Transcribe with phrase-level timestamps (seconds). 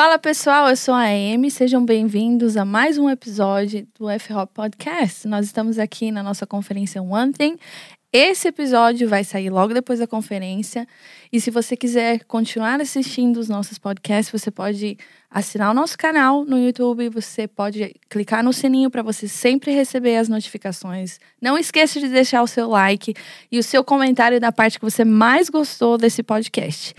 [0.00, 5.26] Fala pessoal, eu sou a Amy, sejam bem-vindos a mais um episódio do F-Hop Podcast.
[5.26, 7.56] Nós estamos aqui na nossa conferência One Thing.
[8.12, 10.86] Esse episódio vai sair logo depois da conferência.
[11.32, 14.96] E se você quiser continuar assistindo os nossos podcasts, você pode
[15.28, 20.16] assinar o nosso canal no YouTube, você pode clicar no sininho para você sempre receber
[20.16, 21.18] as notificações.
[21.42, 23.14] Não esqueça de deixar o seu like
[23.50, 26.94] e o seu comentário da parte que você mais gostou desse podcast.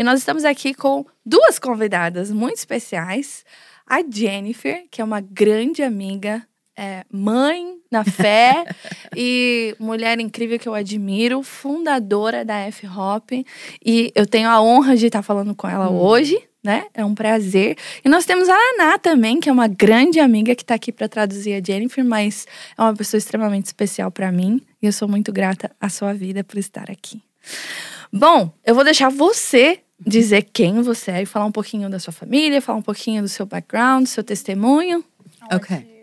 [0.00, 3.44] E nós estamos aqui com duas convidadas muito especiais.
[3.86, 6.42] A Jennifer, que é uma grande amiga,
[6.74, 8.64] é, mãe na fé
[9.14, 13.44] e mulher incrível que eu admiro, fundadora da F-Hop.
[13.84, 16.00] E eu tenho a honra de estar falando com ela hum.
[16.00, 16.86] hoje, né?
[16.94, 17.76] É um prazer.
[18.02, 21.10] E nós temos a Ana também, que é uma grande amiga que está aqui para
[21.10, 22.46] traduzir a Jennifer, mas
[22.78, 24.62] é uma pessoa extremamente especial para mim.
[24.80, 27.22] E eu sou muito grata à sua vida por estar aqui.
[28.10, 32.12] Bom, eu vou deixar você dizer quem você é e falar um pouquinho da sua
[32.12, 35.04] família, falar um pouquinho do seu background, do seu testemunho.
[35.52, 35.99] Okay.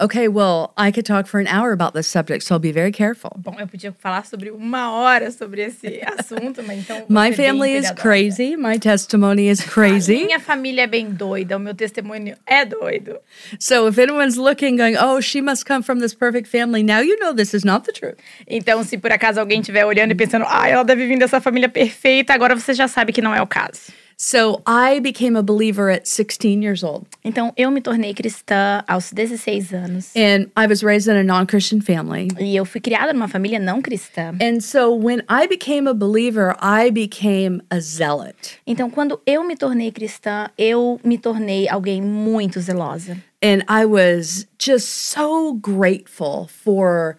[0.00, 2.90] Okay, well, I could talk for an hour about this subject, so I'll be very
[2.90, 3.36] careful.
[3.36, 7.04] Bom, eu podia falar sobre uma hora sobre esse assunto, mas então.
[7.06, 8.56] My family is crazy.
[8.56, 10.24] My testimony is crazy.
[10.24, 11.58] Minha família é bem doida.
[11.58, 13.18] O meu testemunho é doido.
[13.58, 17.18] So if anyone's looking, going, oh, she must come from this perfect family, now you
[17.18, 18.16] know this is not the truth.
[18.48, 21.68] Então, se por acaso alguém estiver olhando e pensando, ah, ela deve vir dessa família
[21.68, 23.92] perfeita, agora você já sabe que não é o caso.
[24.22, 27.06] So I became a believer at 16 years old.
[27.24, 30.14] Então eu me tornei cristã aos 16 anos.
[30.14, 32.28] And I was raised in a non-Christian family.
[32.38, 34.36] E eu fui criada numa família não cristã.
[34.38, 38.58] And so when I became a believer, I became a zealot.
[38.66, 43.16] Então quando eu me tornei cristã, eu me tornei alguém muito zelosa.
[43.42, 47.16] And I was just so grateful for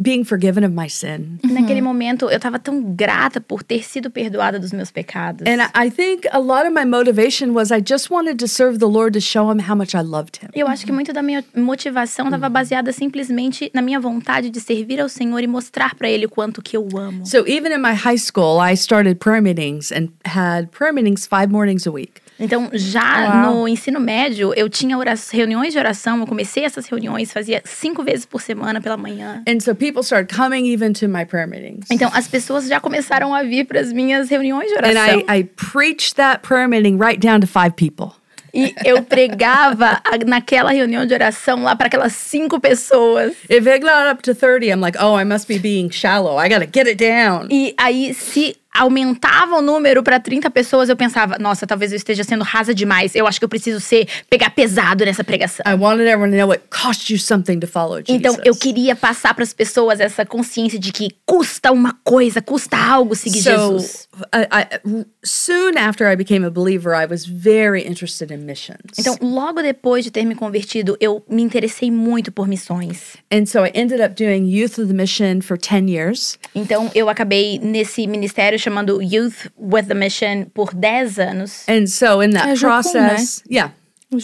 [0.00, 1.38] being forgiven of my sin.
[1.44, 5.46] Naquele momento eu estava tão grata por ter sido perdoada dos meus pecados.
[5.46, 8.88] And I think a lot of my motivation was I just wanted to serve the
[8.88, 10.48] Lord to show him how much I loved him.
[10.54, 15.00] Eu acho que muito da minha motivação estava baseada simplesmente na minha vontade de servir
[15.00, 17.26] ao Senhor e mostrar para ele o quanto que eu amo.
[17.26, 21.48] So even in my high school I started prayer meetings and had prayer meetings five
[21.48, 22.25] mornings a week.
[22.38, 23.52] Então, já Uau.
[23.52, 24.96] no ensino médio, eu tinha
[25.32, 29.42] reuniões de oração, eu comecei essas reuniões, fazia cinco vezes por semana pela manhã.
[29.48, 31.86] And so people started coming even to my prayer meetings.
[31.90, 35.20] Então, as pessoas já começaram a vir para as minhas reuniões de oração.
[35.20, 38.14] And I, I preached that prayer meeting right down to five people.
[38.56, 43.34] E eu pregava naquela reunião de oração lá para aquelas cinco pessoas.
[43.50, 46.38] If it got up to 30, I'm like, oh, I must be being shallow.
[46.38, 47.48] I gotta get it down.
[47.50, 52.24] E aí, se aumentava o número para 30 pessoas, eu pensava, nossa, talvez eu esteja
[52.24, 53.14] sendo rasa demais.
[53.14, 55.64] Eu acho que eu preciso ser pegar pesado nessa pregação.
[55.66, 58.10] I wanted everyone to know it cost you something to follow Jesus.
[58.10, 62.76] Então eu queria passar para as pessoas essa consciência de que custa uma coisa, custa
[62.76, 64.08] algo seguir so, Jesus.
[64.32, 68.98] I, I, soon after I became a believer, I was very interested in missions.
[68.98, 73.16] Então, logo depois de ter me convertido, eu me interessei muito por missões.
[73.32, 76.38] And so I ended up doing Youth of the Mission for 10 years.
[76.54, 81.64] Então eu acabei nesse ministério chamando Youth with the Mission por 10 anos.
[81.68, 83.56] And so in that é process, né?
[83.56, 83.70] yeah.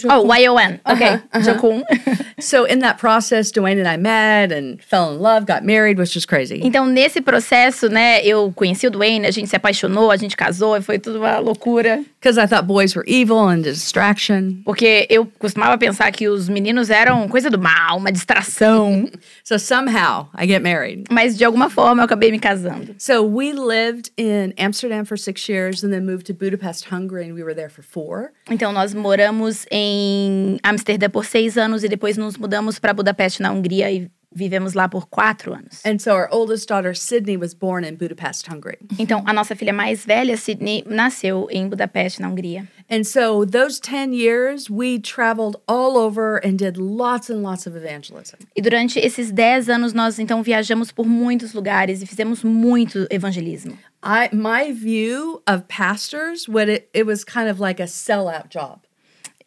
[0.09, 0.79] Oh, Y-O-N.
[0.87, 1.15] Okay.
[1.33, 2.23] Uh-huh, uh-huh.
[2.39, 6.09] so in that process, Dwayne and I met and fell in love, got married, was
[6.09, 6.61] just crazy.
[6.63, 10.77] Então, nesse processo, né, eu conheci o Dwayne, a gente se apaixonou, a gente casou,
[10.77, 12.01] e foi tudo uma loucura.
[12.21, 14.61] Because I thought boys were evil and distraction.
[14.63, 19.09] Porque eu costumava pensar que os meninos eram coisa do mal, uma distração.
[19.43, 21.03] so somehow I get married.
[21.11, 22.95] Mas de alguma forma eu acabei me casando.
[22.97, 27.33] So we lived in Amsterdam for six years and then moved to Budapest, Hungary, and
[27.33, 28.31] we were there for four.
[28.49, 33.51] Então nós moramos em Amsterdã por seis anos e depois nos mudamos para Budapeste, na
[33.51, 35.81] Hungria, e vivemos lá por quatro anos.
[35.83, 38.77] And so our oldest daughter Sydney was born in Budapest, Hungary.
[38.99, 42.67] Então a nossa filha mais velha, Sydney, nasceu em Budapeste, na Hungria.
[42.87, 47.75] And so those 10 years we traveled all over and did lots and lots of
[47.75, 48.37] evangelism.
[48.55, 53.75] E durante esses 10 anos nós então viajamos por muitos lugares e fizemos muito evangelismo.
[54.03, 58.81] I my view of pastors what it, it was kind of like a sellout job.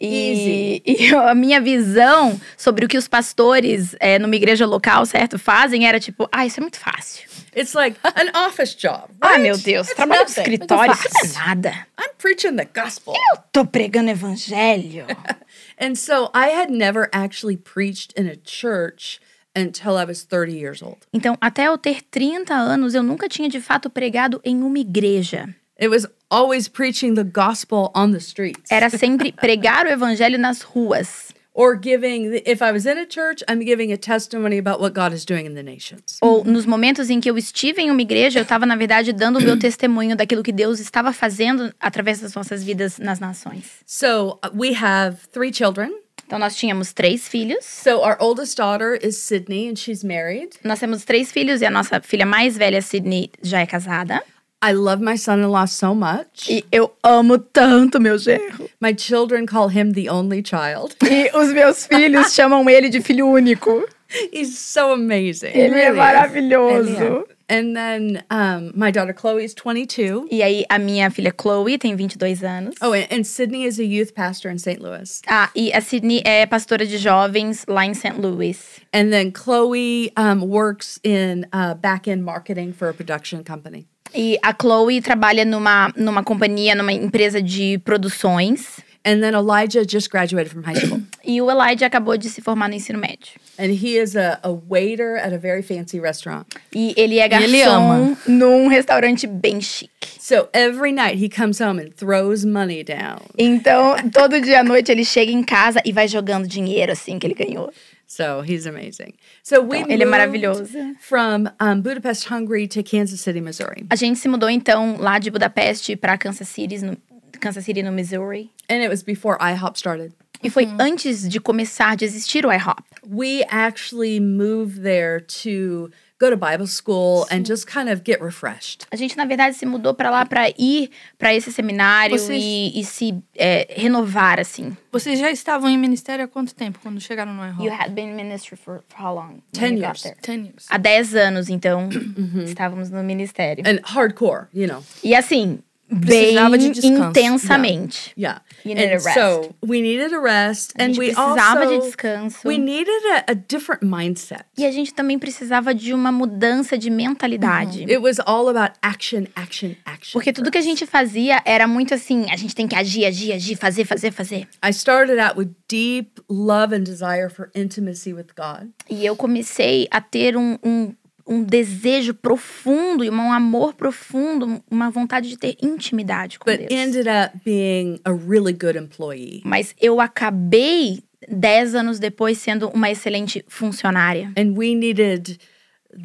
[0.00, 5.38] E, e, a minha visão sobre o que os pastores é, numa igreja local, certo,
[5.38, 7.28] fazem era tipo, ah, isso é muito fácil.
[7.56, 9.08] It's like an office job.
[9.22, 9.36] Right?
[9.36, 11.86] Ai, meu Deus, trabalho no escritório, isso não é nada.
[11.98, 13.14] I'm preaching the gospel.
[13.14, 15.06] Eu tô pregando evangelho.
[15.80, 19.20] and so I had never actually preached in a church
[19.56, 20.98] until I was 30 years old.
[21.12, 25.48] Então, até eu ter 30 anos, eu nunca tinha de fato pregado em uma igreja.
[25.78, 28.70] It was always preaching the gospel on the streets.
[28.70, 31.34] Era sempre pregar o evangelho nas ruas.
[31.56, 35.14] or giving, if I was in a church, I'm giving a testimony about what God
[35.14, 36.18] is doing in the nations.
[36.20, 39.38] Ou nos momentos em que eu estive em uma igreja, eu estava, na verdade, dando
[39.38, 43.64] o meu testemunho daquilo que Deus estava fazendo através das nossas vidas nas nações.
[43.86, 45.90] So uh, we have three children.
[46.26, 47.64] Então, nós tínhamos três filhos.
[47.64, 50.50] So our oldest daughter is Sydney, and she's married.
[50.62, 54.22] Nós temos três filhos e a nossa filha mais velha, Sydney, já é casada.
[54.62, 56.48] I love my son-in-law so much.
[56.48, 58.68] E eu amo tanto meu genro.
[58.80, 60.96] My children call him the only child.
[61.02, 63.84] E os meus filhos chamam ele de filho único.
[64.32, 65.50] He's so amazing.
[65.52, 65.96] Ele é Really is.
[65.96, 67.24] maravilhoso.
[67.48, 70.26] And then um, my daughter Chloe is 22.
[70.32, 72.74] E aí, a minha filha Chloe tem 22 anos.
[72.82, 74.80] Oh, and, and Sydney is a youth pastor in St.
[74.80, 75.22] Louis.
[75.28, 78.18] Ah, e a Sydney é pastora de jovens lá em St.
[78.20, 78.80] Louis.
[78.92, 83.86] And then Chloe um, works in uh, back end marketing for a production company.
[84.14, 88.80] E a Chloe trabalha numa, numa companhia, numa empresa de produções.
[89.04, 91.00] And then Elijah just graduated from high school.
[91.24, 93.38] E o Elijah acabou de se formar no ensino médio.
[93.58, 96.46] and he is a, a waiter at a very fancy restaurant.
[96.74, 98.18] E ele é ele garçom ama.
[98.26, 99.90] num restaurante bem chique.
[100.18, 103.20] So every night he comes home and throws money down.
[103.38, 107.26] Então, todo dia à noite ele chega em casa e vai jogando dinheiro assim que
[107.26, 107.72] ele ganhou.
[108.16, 109.12] So he's amazing.
[109.42, 110.96] So we Então, ele é moved maravilhoso.
[111.00, 113.84] from um, Budapest, Hungary to Kansas City, Missouri.
[113.90, 116.96] A gente se mudou então lá de Budapeste para Kansas City, no,
[117.38, 118.50] Kansas City, no Missouri.
[118.70, 120.14] And it was before IHOP started.
[120.42, 122.82] E foi antes de começar de existir o IHOP.
[123.06, 128.86] We actually moved there to go to Bible school and just kind of get refreshed.
[128.90, 132.80] A gente, na verdade, se mudou para lá para ir para esse seminário Vocês- e,
[132.80, 134.76] e se é, renovar, assim.
[134.90, 137.82] Vocês já estavam em ministério há quanto tempo quando chegaram no You IHOP?
[137.82, 139.42] had been in ministry for, for how long?
[139.52, 140.02] Ten you years.
[140.22, 140.66] Ten years.
[140.70, 141.88] Há 10 anos, então,
[142.44, 143.62] estávamos no ministério.
[143.66, 144.82] And hardcore, you know.
[145.04, 145.58] E assim,
[145.90, 147.08] bem Precisava de descanso.
[147.10, 148.12] intensamente.
[148.18, 148.40] Yeah.
[148.64, 149.14] You needed and a rest.
[149.14, 152.38] so we needed a rest A and we precisava de also descanso.
[152.44, 154.44] we needed a, a different mindset.
[154.58, 157.82] E a gente também precisava de uma mudança de mentalidade.
[157.84, 160.12] It was all about action, action, action.
[160.12, 163.32] Porque tudo que a gente fazia era muito assim, a gente tem que agir, agir,
[163.32, 164.48] agir, fazer, fazer, fazer.
[164.64, 168.68] I started out with deep love and desire for intimacy with God.
[168.90, 170.94] E eu comecei a ter um, um,
[171.26, 176.70] um desejo profundo e um amor profundo, uma vontade de ter intimidade com but Deus.
[176.70, 179.42] ended up being a really good employee.
[179.44, 184.32] Mas eu acabei, dez anos depois, sendo uma excelente funcionária.
[184.38, 185.38] And we needed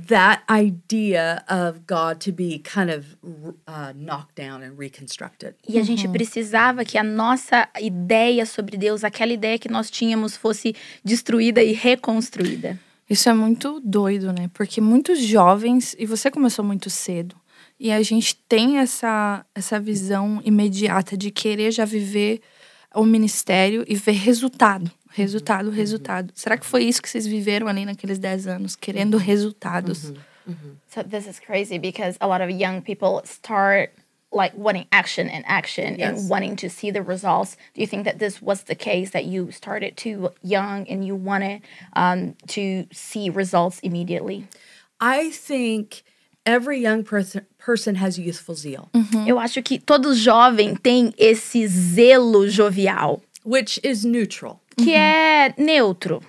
[0.07, 3.06] that idea of God to be kind of
[3.68, 5.56] uh, knocked down and reconstructed.
[5.68, 10.35] E a gente precisava que a nossa ideia sobre Deus, aquela ideia que nós tínhamos,
[10.35, 12.79] fosse destruída e reconstruída.
[13.11, 14.49] Isso é muito doido, né?
[14.53, 17.35] Porque muitos jovens, e você começou muito cedo,
[17.77, 22.39] e a gente tem essa, essa visão imediata de querer já viver
[22.95, 24.89] o ministério e ver resultado.
[25.09, 26.31] Resultado, resultado.
[26.33, 28.77] Será que foi isso que vocês viveram ali naqueles 10 anos?
[28.77, 30.13] Querendo resultados.
[30.87, 33.91] So this is crazy because a lot of young people start
[34.31, 36.19] like wanting action and action Yes.
[36.22, 37.57] and wanting to see the results.
[37.74, 41.16] Do you think that this was the case that you started too young and you
[41.16, 41.62] wanted
[41.94, 44.48] um, to see results immediately?
[45.01, 46.04] I think
[46.45, 48.89] every young person person has youthful zeal,
[49.28, 54.60] Eu acho que todo jovem tem esse zelo jovial, which is neutral.
[54.78, 56.22] que é neutro.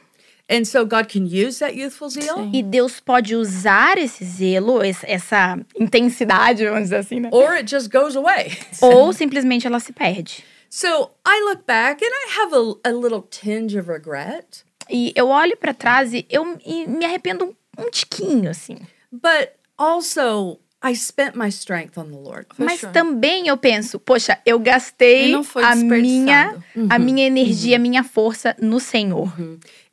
[0.54, 5.58] And so God can use that youthful zeal E Deus pode usar esse zelo, essa
[5.74, 7.30] intensidade, vamos dizer assim, né?
[7.32, 8.52] or it just goes away.
[8.82, 10.44] Ou simplesmente ela se perde.
[10.68, 15.28] So I look back and I have a, a little tinge of regret, E eu
[15.28, 17.44] olho pra trás e eu e me arrependo
[17.78, 18.76] um, um tiquinho, assim.
[19.10, 22.46] but also I spent my strength on the Lord.
[22.58, 22.92] Mas sure.
[22.92, 26.64] também eu penso, poxa, eu gastei a minha, desperdiçado.
[26.90, 29.32] a minha energia, a minha força no Senhor.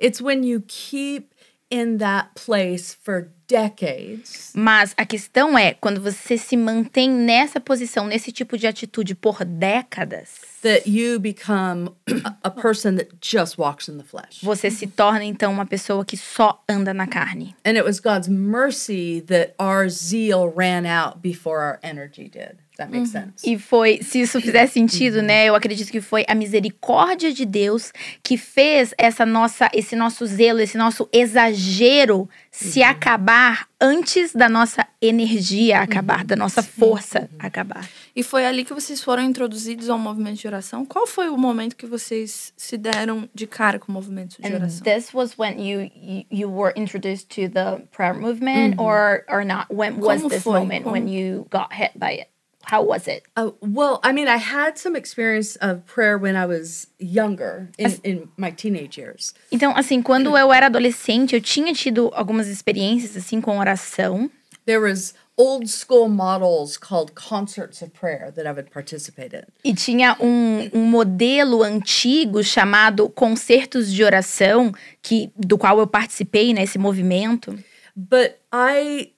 [0.02, 1.28] It's when you keep
[1.70, 8.08] in that place for decades Mas a questão é, quando você se mantém nessa posição,
[8.08, 10.30] nesse tipo de atitude por décadas,
[10.62, 11.96] that you become
[12.44, 14.42] a, person that just walks in the flesh.
[14.42, 17.56] você se torna então uma pessoa que só anda na carne.
[17.66, 22.58] And it was God's mercy that our zeal ran out before our energy did.
[22.80, 23.34] That make sense?
[23.46, 25.46] E foi, se isso fizer sentido, né?
[25.46, 27.92] Eu acredito que foi a misericórdia de Deus
[28.24, 34.86] que fez essa nossa, esse nosso zelo, esse nosso exagero se acabar antes da nossa
[35.02, 37.88] energia acabar, da nossa força acabar.
[38.16, 40.86] E foi ali que vocês foram introduzidos ao movimento de oração?
[40.86, 44.56] Qual foi o momento que vocês se deram de cara com o movimento de And
[44.56, 44.84] oração?
[44.84, 49.68] this was when you you, you were introduced to the prayer movement or or not
[49.70, 50.60] when was Como this foi?
[50.60, 52.28] moment Como- when you got hit by it?
[52.72, 53.24] How was it?
[53.36, 58.00] Uh, well, I mean, I had some experience of prayer when I was younger, in,
[58.04, 59.34] in my teenage years.
[59.52, 64.30] Então, assim, quando eu era adolescente, eu tinha tido algumas experiências assim com oração.
[64.66, 69.46] There was old school models called concerts of prayer that I would participate in.
[69.64, 74.72] E tinha um, um modelo antigo chamado concertos de oração,
[75.02, 77.58] que do qual eu participei nesse movimento.
[77.96, 79.12] But I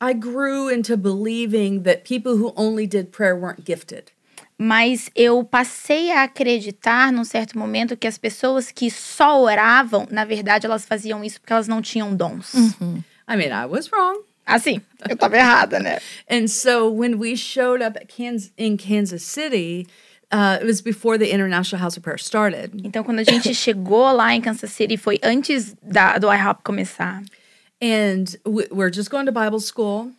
[0.00, 4.12] I grew into believing that people who only did prayer weren't gifted.
[4.58, 10.24] Mas eu passei a acreditar num certo momento que as pessoas que só oravam, na
[10.24, 12.54] verdade, elas faziam isso porque elas não tinham dons.
[13.28, 14.22] I mean, I was wrong.
[14.46, 15.98] Assim, eu tava errada, né?
[16.30, 19.86] And so when we showed up at Kansas, in Kansas City,
[20.32, 22.70] uh, it was before the International House of Prayer started.
[22.84, 27.22] Então, quando a gente chegou lá em Kansas City, foi antes da, do IHOP começar.
[27.80, 30.12] And we, we're just going to Bible school.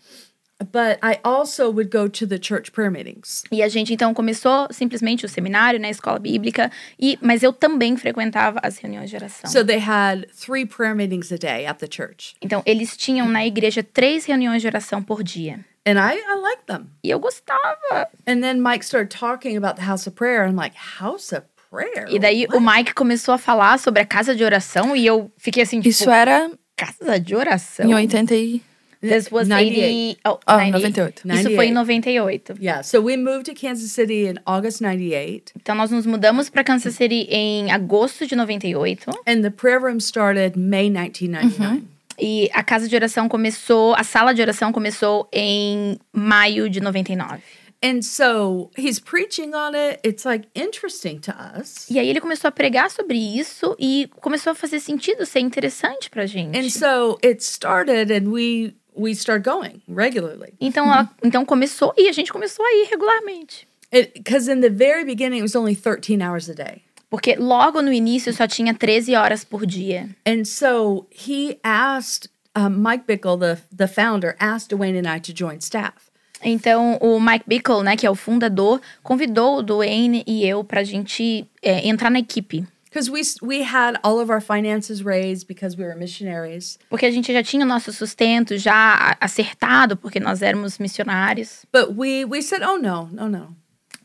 [0.71, 3.43] But I also would go to the church prayer meetings.
[3.51, 7.95] E a gente então começou simplesmente o seminário, né, escola bíblica, e mas eu também
[7.95, 9.51] frequentava as reuniões de oração.
[9.51, 12.35] So they had three prayer meetings a day at the church.
[12.41, 15.63] Então eles tinham na igreja três reuniões de oração por dia.
[15.85, 16.87] And I, I liked them.
[17.03, 18.09] E eu gostava.
[18.25, 20.47] And then Mike started talking about the house of prayer.
[20.47, 22.07] I'm like, house of prayer?
[22.09, 25.61] E daí o Mike começou a falar sobre a casa de oração e eu fiquei
[25.61, 27.89] assim, tipo, Isso era casa de oração?
[27.89, 28.61] em 80 e...
[28.99, 30.17] This was 98.
[30.17, 31.27] 80, oh, Ah, 98.
[31.27, 31.47] 98.
[31.47, 32.55] Isso foi em 98.
[32.59, 35.51] Yeah, so we moved to Kansas City in August 98.
[35.55, 39.97] Então nós nos mudamos para Kansas City em agosto de 98 And the prayer room
[39.99, 41.83] started May 1999.
[42.19, 47.39] e a casa de oração começou, a sala de oração começou em maio de 99.
[47.83, 49.99] And so he's preaching on it.
[50.03, 51.87] It's like interesting to us.
[51.89, 56.09] E aí ele começou a pregar sobre isso e começou a fazer sentido, ser interessante
[56.09, 56.57] pra gente.
[56.57, 60.53] And so it started and we we start going regularly.
[60.59, 63.67] Então, ela- então começou e a gente começou a ir regularmente.
[63.91, 66.81] Because in the very beginning it was only 13 hours a day.
[67.09, 70.09] Porque logo no início só tinha 13 horas por dia.
[70.25, 75.31] And so he asked um, Mike Bickle, the the founder, asked Dwayne and I to
[75.31, 76.09] join staff.
[76.43, 80.83] Então, o Mike Bickle, né, que é o fundador, convidou o Dwayne e eu pra
[80.83, 82.65] gente é, entrar na equipe.
[82.89, 86.79] Because we we had all of our finances raised because we were missionaries.
[86.89, 91.65] Porque a gente já tinha o nosso sustento já acertado, porque nós éramos missionários.
[91.71, 93.55] But we we said, oh no, no, no.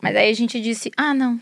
[0.03, 1.41] Mas aí a gente disse: ah, não.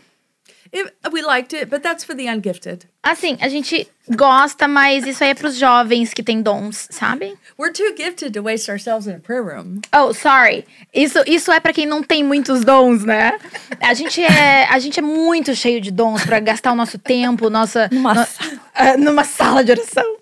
[0.73, 2.85] It, we liked it, but that's for the ungifted.
[3.03, 3.85] Assim, a gente
[4.15, 7.37] gosta, mas isso aí é pros jovens que têm dons, sabe?
[7.59, 9.81] We're too gifted to waste ourselves in a prayer room.
[9.93, 10.65] Oh, sorry.
[10.93, 13.37] Isso, isso é pra quem não tem muitos dons, né?
[13.81, 17.49] A gente é, a gente é muito cheio de dons pra gastar o nosso tempo,
[17.49, 17.89] nossa.
[17.91, 18.59] Numa no- sala.
[18.73, 20.15] ah, numa sala de oração.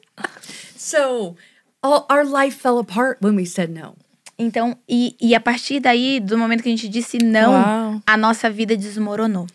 [0.76, 1.36] So
[1.84, 3.96] all, our life fell apart when we said no.
[4.38, 8.02] Então, e, e a partir daí, do momento que a gente disse não, Uau.
[8.08, 9.46] a nossa vida desmoronou.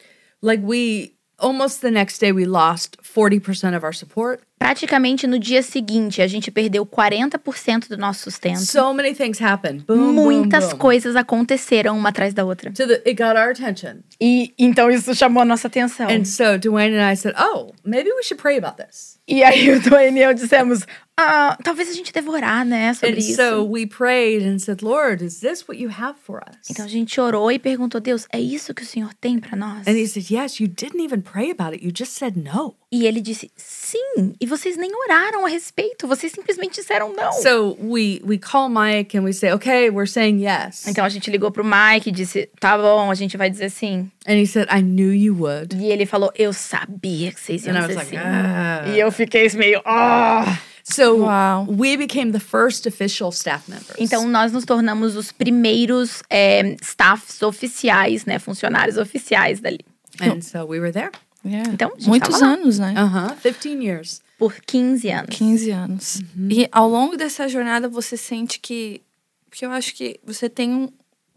[0.44, 4.42] Like we almost the next day we lost 40% of our support.
[4.58, 8.60] Praticamente no dia seguinte, a gente perdeu 40% do nosso sustento.
[8.60, 9.84] So many things happened.
[9.86, 10.78] Boom, Muitas boom, boom.
[10.78, 12.70] coisas aconteceram uma atrás da outra.
[12.72, 14.02] To the, it got our attention.
[14.20, 16.08] E então isso chamou a nossa atenção.
[16.08, 19.70] And so Dwayne and I said, "Oh, maybe we should pray about this." E aí
[19.70, 20.86] o Dwayne e eu dissemos:
[21.16, 23.36] ah, talvez a gente deva orar, né, sobre And isso.
[23.36, 26.88] so we prayed and said, "Lord, is this what you have for us?" Então a
[26.88, 29.86] gente orou e perguntou: Deus, é isso que o Senhor tem pra nós?
[29.86, 31.84] And he said, "Yes, you didn't even pray about it.
[31.84, 34.34] You just said no." E ele disse: sim.
[34.40, 37.32] E vocês nem oraram a respeito, vocês simplesmente disseram não.
[37.32, 41.30] So we we call Mike and we say, "Okay, we're saying yes." Então a gente
[41.30, 44.10] ligou pro Mike e disse: tá bom, a gente vai dizer sim.
[44.26, 47.76] And he said, "I knew you would." E ele falou: eu sabia que vocês iam
[47.76, 48.16] And dizer like, sim.
[48.16, 49.80] "Ah." E eu fiquei meio.
[49.84, 50.58] ah.
[50.86, 51.66] So Wow.
[51.68, 53.96] we became the first official staff members.
[53.98, 58.38] Então nós nos tornamos os primeiros é, staffs oficiais, né?
[58.38, 59.80] Funcionários oficiais dali.
[60.20, 61.10] and so we were there.
[61.44, 61.70] Yeah.
[61.72, 62.94] Então, Muitos anos, né?
[63.02, 63.34] Uh-huh.
[63.52, 64.22] 15 years.
[64.38, 65.36] Por 15 anos.
[65.36, 66.22] 15 anos.
[66.50, 69.00] E ao longo dessa jornada você sente que.
[69.48, 70.88] Porque eu acho que você tem um-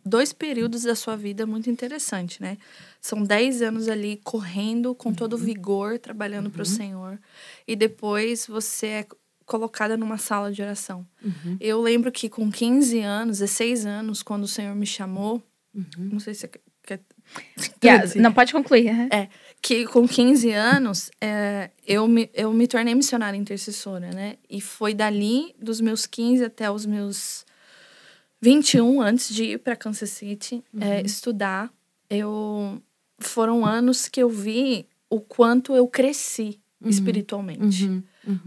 [0.06, 2.58] dois períodos da sua vida muito interessantes, né?
[3.02, 7.20] São 10 anos ali correndo com todo o vigor, trabalhando para o Senhor.
[7.68, 9.06] E depois você é
[9.48, 11.08] colocada numa sala de oração.
[11.60, 15.42] Eu lembro que com 15 anos, 16 anos, quando o Senhor me chamou,
[15.98, 16.48] não sei se
[16.84, 17.00] quer
[17.84, 18.86] Yeah, não pode concluir.
[18.94, 19.10] né?
[19.12, 19.30] é,
[19.62, 24.38] que com 15 anos, é, eu, me, eu me tornei missionária intercessora, né?
[24.50, 27.46] E foi dali, dos meus 15 até os meus
[28.42, 31.72] 21, antes de ir para Kansas City é, estudar,
[32.10, 32.82] eu
[33.20, 37.86] foram anos que eu vi o quanto eu cresci espiritualmente.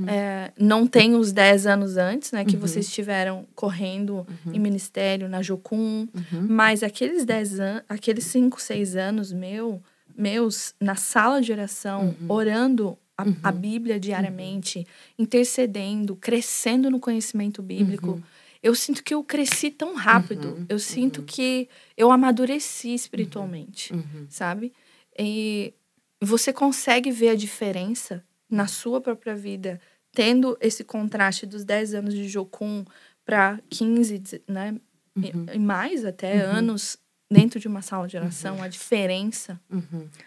[0.07, 2.45] É, não tem os 10 anos antes, né?
[2.45, 6.07] Que vocês estiveram correndo em ministério na Jocum.
[6.49, 9.83] Mas aqueles 10 anos, aqueles 5, 6 anos meu,
[10.17, 14.87] meus na sala de oração, orando a, a Bíblia diariamente,
[15.19, 18.23] intercedendo, crescendo no conhecimento bíblico.
[18.63, 20.67] Eu sinto que eu cresci tão rápido.
[20.69, 23.95] eu sinto que eu amadureci espiritualmente,
[24.29, 24.73] sabe?
[25.19, 25.73] E
[26.21, 29.81] você consegue ver a diferença na sua própria vida,
[30.13, 32.85] tendo esse contraste dos 10 anos de Jocum
[33.25, 34.75] para 15, né?
[35.17, 36.97] E, e mais até anos
[37.31, 39.61] dentro de uma sala de oração, a diferença.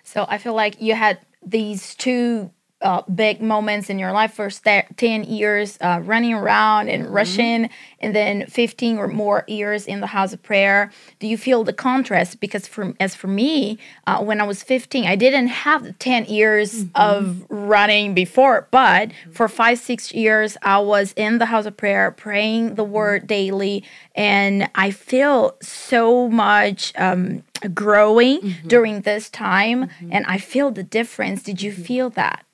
[0.03, 2.50] So I feel like you had these two
[2.84, 4.34] uh, big moments in your life.
[4.34, 9.88] First, te- 10 years uh, running around and rushing, and then 15 or more years
[9.88, 10.92] in the house of prayer.
[11.20, 12.40] Do you feel the contrast?
[12.40, 16.25] Because for, as for me, uh, when I was 15, I didn't have the 10
[16.25, 21.78] years of running before, but for five, six years, I was in the house of
[21.78, 23.84] prayer, praying the word daily,
[24.16, 26.94] and I feel so much.
[26.98, 32.46] Um, growing during this time and i feel the difference did you feel that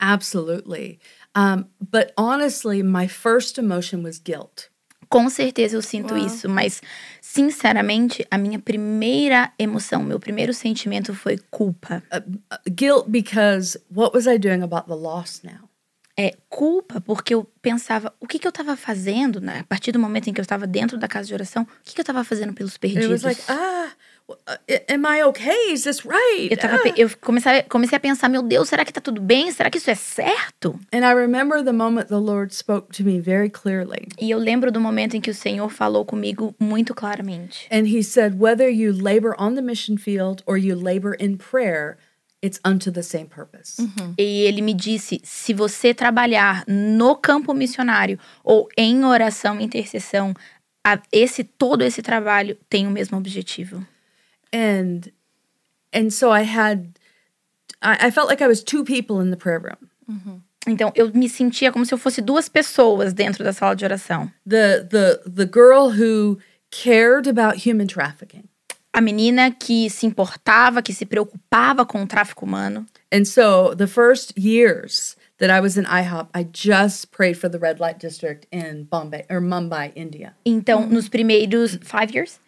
[0.00, 0.98] Absolutely.
[1.34, 4.68] Um, but honestly, my first emotion was guilt.
[5.08, 6.80] Com certeza eu sinto isso, mas
[7.20, 12.02] sinceramente, a minha primeira emoção, meu primeiro sentimento foi culpa.
[12.10, 15.68] Uh, guilt because what was I doing about the loss now?
[16.16, 19.60] É culpa porque eu pensava, o que, que eu estava fazendo, né?
[19.60, 21.94] A partir do momento em que eu estava dentro da casa de oração, o que,
[21.94, 23.10] que eu estava fazendo pelos And it perdidos?
[23.10, 23.90] was like, ah, uh,
[24.88, 25.72] am I okay?
[25.72, 26.48] Is this right?
[26.50, 26.92] eu tava, Ah.
[26.96, 29.50] eu comecei, comecei a pensar, meu Deus, será que tá tudo bem?
[29.52, 30.78] Será que isso é certo?
[30.92, 34.08] And I remember the moment the Lord spoke to me very clearly.
[34.20, 37.66] E eu lembro do momento em que o Senhor falou comigo muito claramente.
[37.70, 41.96] And he said, whether you labor on the mission field or you labor in prayer,
[42.42, 43.80] it's unto the same purpose.
[44.18, 50.34] E ele me disse: se você trabalhar no campo missionário ou em oração e intercessão,
[50.84, 53.86] a- esse todo esse trabalho tem o mesmo objetivo.
[54.52, 55.10] And
[55.92, 56.98] and so I had
[57.80, 59.88] I, I felt like I was two people in the prayer room.
[60.66, 64.30] Então eu me sentia como se eu fosse duas pessoas dentro da sala de oração.
[64.46, 66.38] The the the girl who
[66.70, 68.44] cared about human trafficking.
[68.94, 72.86] A menina que se importava, que se preocupava com o tráfico humano.
[73.10, 77.58] And so the first years that I was in IHOP, I just prayed for the
[77.58, 80.34] red light district in Bombay or Mumbai, India.
[80.44, 82.38] Então, nos primeiros five years.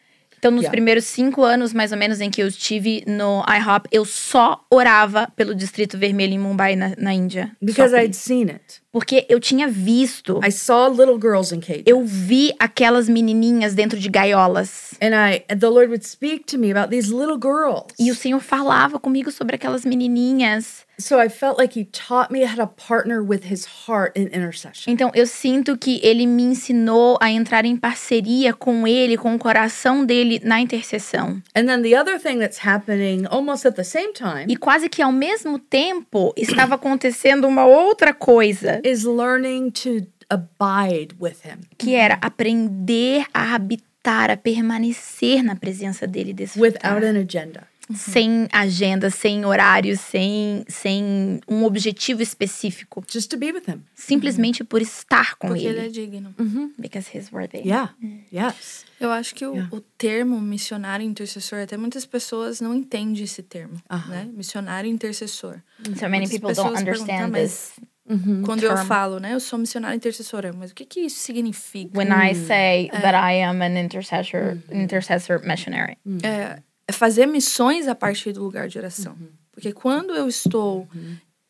[0.44, 0.72] Então, nos Yeah.
[0.72, 5.26] primeiros cinco anos, mais ou menos, em que eu estive no IHOP, eu só orava
[5.34, 7.50] pelo Distrito Vermelho em Mumbai, na, na Índia.
[7.62, 8.83] Because I'd seen it.
[8.94, 10.38] Porque eu tinha visto.
[10.46, 11.82] I saw little girls in cages.
[11.84, 14.94] Eu vi aquelas menininhas dentro de gaiolas.
[15.02, 17.88] and I and the Lord would speak to me about these little girls.
[17.98, 20.86] E o Senhor falava comigo sobre aquelas menininhas.
[20.96, 24.92] so I felt like he taught me how to partner with his heart in intercession.
[24.92, 29.38] Então eu sinto que ele me ensinou a entrar em parceria com ele, com o
[29.38, 31.42] coração dele na intercessão.
[31.56, 35.02] And then the other thing that's happening almost at the same time E quase que
[35.02, 41.60] ao mesmo tempo estava acontecendo uma outra coisa, is learning to abide with him.
[41.78, 47.66] que era aprender a habitar, a permanecer na presença dele desse without an agenda.
[47.94, 53.04] sem agenda, sem horário, sem, sem um objetivo específico.
[53.10, 53.82] Just to be with him.
[53.94, 55.86] Simplesmente por estar com Porque ele ele.
[55.86, 56.34] é digno.
[56.78, 57.58] Because he's worthy.
[57.58, 57.94] Yeah.
[58.32, 58.86] Yes.
[58.98, 59.68] Eu acho que o, Yeah.
[59.76, 63.74] o termo missionário intercessor, até muitas pessoas não entendem esse termo,
[64.08, 64.26] né?
[64.32, 65.60] Missionário intercessor.
[65.84, 68.44] So many Muitas people don't understand "Ah, this.
[68.44, 68.86] Quando eu term.
[68.86, 69.34] falo, né?
[69.34, 71.96] Eu sou missionária intercessora, mas o que que isso significa?
[71.96, 75.96] When I say that I am an intercessor, intercessor missionary.
[76.22, 79.16] É, é fazer missões a partir do lugar de oração.
[79.52, 80.88] Porque quando eu estou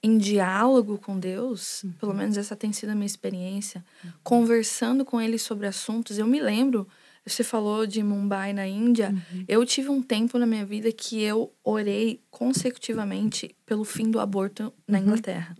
[0.03, 3.83] em diálogo com Deus, pelo menos essa tem sido a minha experiência,
[4.23, 6.87] conversando com Ele sobre assuntos, eu me lembro,
[7.27, 9.15] você falou de Mumbai na Índia,
[9.49, 14.71] eu tive um tempo na minha vida que eu orei consecutivamente pelo fim do aborto
[14.87, 15.57] na Inglaterra.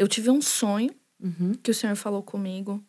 [0.00, 0.90] Eu tive um sonho
[1.62, 2.82] que o Senhor falou comigo.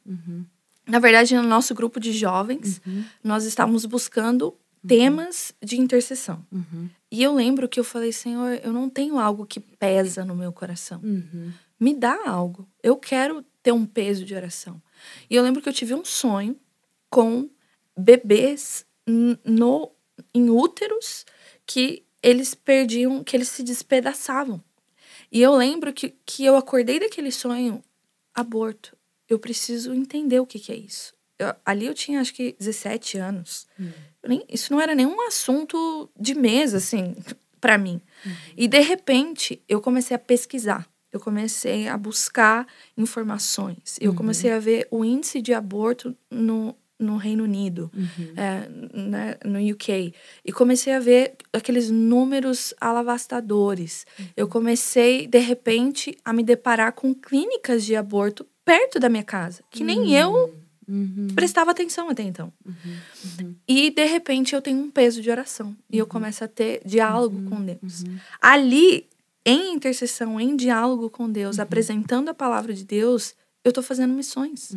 [0.88, 2.82] Na verdade, no nosso grupo de jovens,
[3.22, 4.56] nós estávamos buscando
[4.88, 6.44] temas de intercessão.
[7.12, 10.54] E eu lembro que eu falei, Senhor, eu não tenho algo que pesa no meu
[10.54, 11.02] coração.
[11.78, 12.66] Me dá algo.
[12.82, 14.82] Eu quero ter um peso de oração.
[15.30, 16.56] E eu lembro que eu tive um sonho
[17.10, 17.50] com
[17.98, 18.86] bebês
[19.46, 19.92] no
[20.34, 21.26] em úteros
[21.66, 24.64] que eles perdiam, que eles se despedaçavam.
[25.32, 27.82] E eu lembro que, que eu acordei daquele sonho,
[28.34, 28.96] aborto.
[29.30, 31.14] Eu preciso entender o que, que é isso.
[31.40, 33.66] Eu- ali eu tinha acho que 17 anos.
[34.22, 37.16] Eu nem- isso não era nenhum assunto de mesa, assim,
[37.62, 38.02] pra mim.
[38.58, 40.88] E de repente eu comecei a pesquisar.
[41.14, 42.66] eu comecei a buscar
[42.98, 43.98] informações.
[44.00, 47.92] Eu comecei a ver o índice de aborto no, no Reino Unido,
[48.38, 50.14] é, né, no UK.
[50.46, 54.06] E comecei a ver aqueles números alavastadores.
[54.36, 59.64] Eu comecei, de repente, a me deparar com clínicas de aborto perto da minha casa,
[59.70, 60.54] que nem eu
[60.88, 61.28] Uhum.
[61.34, 62.52] prestava atenção até então.
[63.68, 67.50] E de repente eu tenho um peso de oração e eu começo a ter diálogo
[67.50, 68.04] com Deus.
[68.42, 69.08] Ali,
[69.46, 74.76] em intercessão, em diálogo com Deus, apresentando a palavra de Deus, eu estou fazendo missões.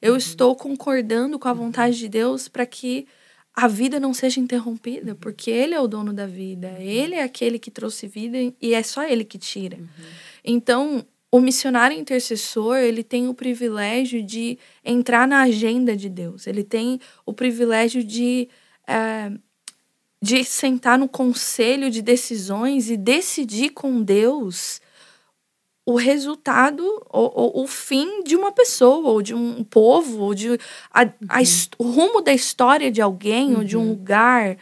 [0.00, 3.06] Eu estou concordando com a vontade de Deus para que
[3.54, 7.58] a vida não seja interrompida, porque Ele é o dono da vida, Ele é aquele
[7.58, 9.78] que trouxe vida e é só Ele que tira.
[10.44, 16.46] Então, o missionário intercessor, ele tem o privilégio de entrar na agenda de Deus.
[16.46, 18.48] Ele tem o privilégio de,
[18.86, 19.32] eh,
[20.22, 24.80] de sentar no conselho de decisões e decidir com Deus
[25.86, 30.58] o resultado, ou, o fim de uma pessoa, ou de um povo, ou de
[30.92, 34.56] a, a his- o rumo da história de alguém, ou de um lugar,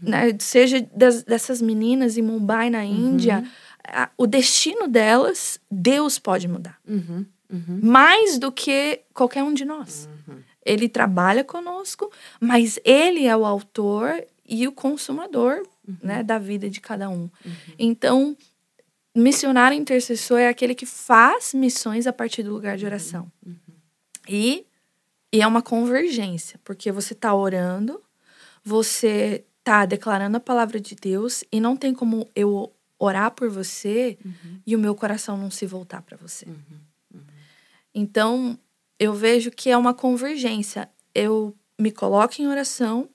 [0.00, 0.34] né?
[0.38, 3.44] seja das- dessas meninas em Mumbai, na Índia,
[3.86, 6.78] a- o destino delas, Deus pode mudar.
[6.88, 7.26] Uhum.
[7.52, 7.80] Uhum.
[7.82, 10.08] Mais do que qualquer um de nós.
[10.64, 15.62] Ele trabalha conosco, mas ele é o autor e o consumador
[16.02, 17.28] né, da vida de cada um.
[17.78, 18.34] Então,
[19.14, 23.30] missionário intercessor é aquele que faz missões a partir do lugar de oração.
[24.28, 24.66] E,
[25.32, 28.02] e é uma convergência, porque você está orando,
[28.64, 34.16] você está declarando a palavra de Deus e não tem como eu orar por você
[34.66, 36.46] e o meu coração não se voltar para você.
[37.94, 38.58] Então,
[38.98, 40.88] eu vejo que é uma convergência.
[41.14, 43.08] Eu me coloco em oração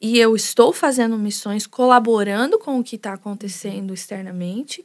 [0.00, 4.84] e eu estou fazendo missões, colaborando com o que está acontecendo externamente,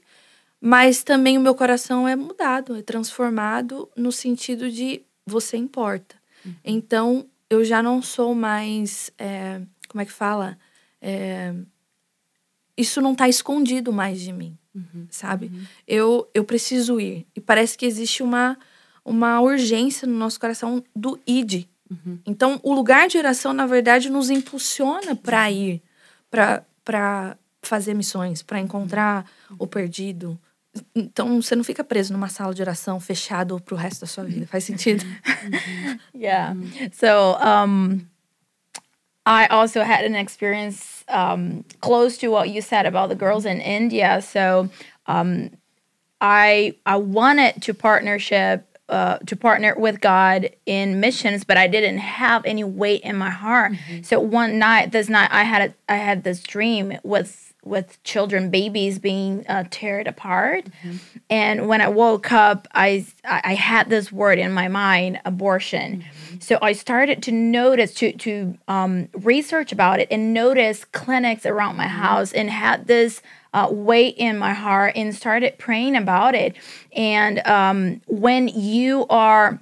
[0.62, 6.16] mas também o meu coração é mudado, é transformado no sentido de você importa.
[6.64, 9.12] Então, eu já não sou mais.
[9.18, 10.58] é, como é que fala?
[11.02, 11.54] É,
[12.78, 14.58] isso não está escondido mais de mim,
[15.10, 15.52] sabe?
[15.88, 17.28] Eu, eu preciso ir.
[17.36, 18.58] E parece que existe uma,
[19.04, 21.66] uma urgência no nosso coração do id.
[22.26, 25.82] Então, o lugar de oração, na verdade, nos impulsiona para ir,
[26.30, 29.26] para fazer missões, para encontrar
[29.58, 30.40] o perdido.
[30.96, 34.46] Então, você não fica preso numa sala de oração fechado pro resto da sua vida.
[34.48, 35.04] Faz sentido?
[36.14, 36.54] Yeah.
[36.92, 38.06] So um
[39.26, 43.62] I also had an experience um close to what you said about the girls in
[43.62, 44.22] India.
[44.22, 44.70] So
[45.08, 45.52] um
[46.20, 52.00] I I wanted to partnership uh, to partner with God in missions, but I didn't
[52.00, 53.74] have any weight in my heart.
[54.02, 58.50] So one night, this night, I had a, I had this dream with with children,
[58.50, 60.66] babies being uh, teared apart,
[61.30, 66.04] and when I woke up, I I had this word in my mind, abortion.
[66.40, 71.78] So I started to notice to to um, research about it and notice clinics around
[71.78, 73.22] my house and had this
[73.54, 76.56] uh, weight in my heart and started praying about it.
[76.94, 79.60] And um, when you are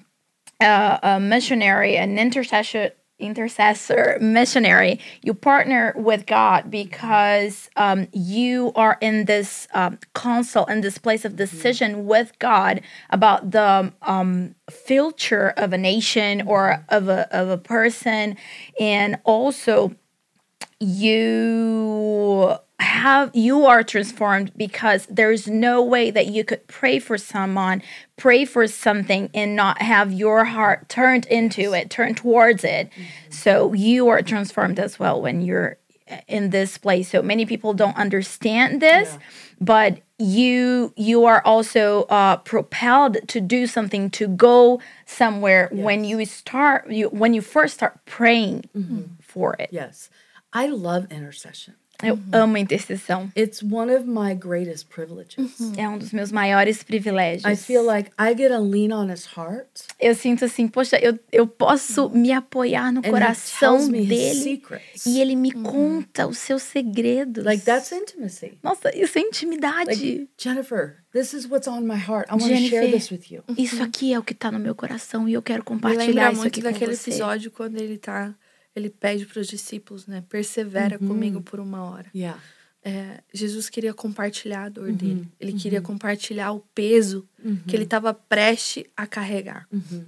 [0.60, 8.97] uh, a missionary, an intercessor, intercessor missionary, you partner with God because um, you are
[9.01, 15.53] in this um, council, in this place of decision with God about the um, future
[15.58, 18.38] of a nation or of a, of a person,
[18.80, 19.95] and also
[20.80, 27.81] you have you are transformed because there's no way that you could pray for someone
[28.17, 32.89] pray for something and not have your heart turned into it turned towards it.
[32.89, 33.31] Mm-hmm.
[33.31, 37.09] So you are transformed as well when you're eh, in this place.
[37.09, 39.17] So many people don't understand this
[39.59, 46.23] but you you are also uh, propelled to do something to go somewhere when you
[46.25, 49.03] start you when you first start praying mm-hmm.
[49.21, 49.69] for it.
[49.71, 50.09] Yes.
[50.53, 51.75] I love intercession.
[52.03, 55.38] Eu amo intercessão It's one of my greatest privileges.
[55.77, 59.25] é um dos meus maiores privilégios I feel like I get to lean on his
[59.36, 59.67] heart
[59.99, 64.62] eu sinto assim poxa eu, eu posso me apoiar no and he coração me dele
[65.05, 68.57] e ele me conta os seus segredos Like that's intimacy.
[68.62, 72.27] nossa isso é intimidade Like Jennifer, this is what's on my heart.
[72.29, 72.91] I want to share Jennifer.
[72.91, 73.43] this with you.
[73.57, 76.31] isso aqui é o que tá no meu coração e eu quero Me compartilhar lembra
[76.31, 78.33] isso muito aqui com daquele episódio quando ele tá.
[78.77, 80.23] Ele pede para os discípulos, né?
[80.29, 81.07] Persevera Uhum.
[81.07, 82.09] comigo por uma hora.
[82.15, 82.39] Yeah.
[82.83, 85.21] É, Jesus queria compartilhar a dor dele.
[85.21, 85.27] Uhum.
[85.39, 87.27] Ele queria compartilhar o peso
[87.67, 89.67] que ele estava prestes a carregar.
[89.71, 90.05] Uhum.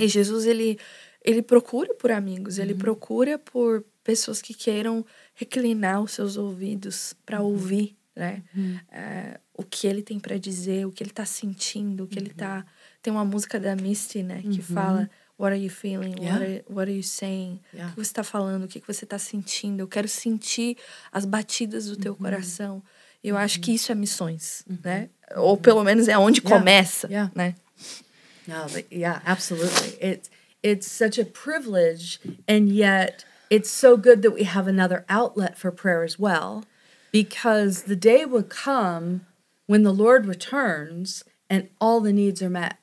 [0.00, 0.78] E Jesus, ele,
[1.24, 2.64] ele procura por amigos, Uhum.
[2.64, 7.48] ele procura por pessoas que queiram reclinar os seus ouvidos para Uhum.
[7.48, 8.42] ouvir, né?
[8.92, 12.30] É, o que ele tem pra dizer, o que ele tá sentindo, o que ele
[12.30, 12.64] tá.
[13.02, 16.16] Tem uma música da Misty, né, que fala What are you feeling?
[16.18, 16.32] Yeah.
[16.38, 17.60] What, are, what are you saying?
[17.72, 17.90] Yeah.
[17.90, 18.64] O que você tá falando?
[18.64, 19.80] O que você tá sentindo?
[19.82, 20.76] Eu quero sentir
[21.12, 22.82] as batidas do teu coração.
[23.22, 25.08] Eu acho que isso é missões, né?
[25.36, 26.58] Ou pelo menos é onde Yeah.
[26.58, 27.32] começa, Yeah.
[27.34, 27.54] né?
[28.46, 29.96] No, but yeah, absolutely.
[30.00, 30.30] It's
[30.62, 35.72] it's such a privilege, and yet it's so good that we have another outlet for
[35.72, 36.62] prayer as well,
[37.10, 39.22] because the day will come
[39.66, 42.76] when the Lord returns and all the needs are met.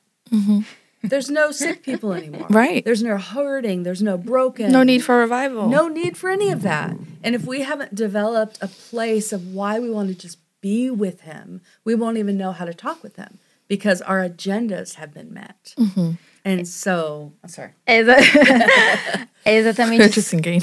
[1.02, 2.46] There's no sick people anymore.
[2.48, 2.84] Right.
[2.84, 3.82] There's no hurting.
[3.82, 4.70] There's no broken.
[4.72, 5.68] No need for revival.
[5.68, 6.96] No need for any of that.
[7.22, 11.22] And if we haven't developed a place of why we want to just be with
[11.22, 13.38] Him, we won't even know how to talk with Him
[13.68, 15.74] because our agendas have been met.
[16.44, 17.70] And so, I'm sorry.
[17.86, 18.16] É, exa-
[19.44, 20.02] é exatamente.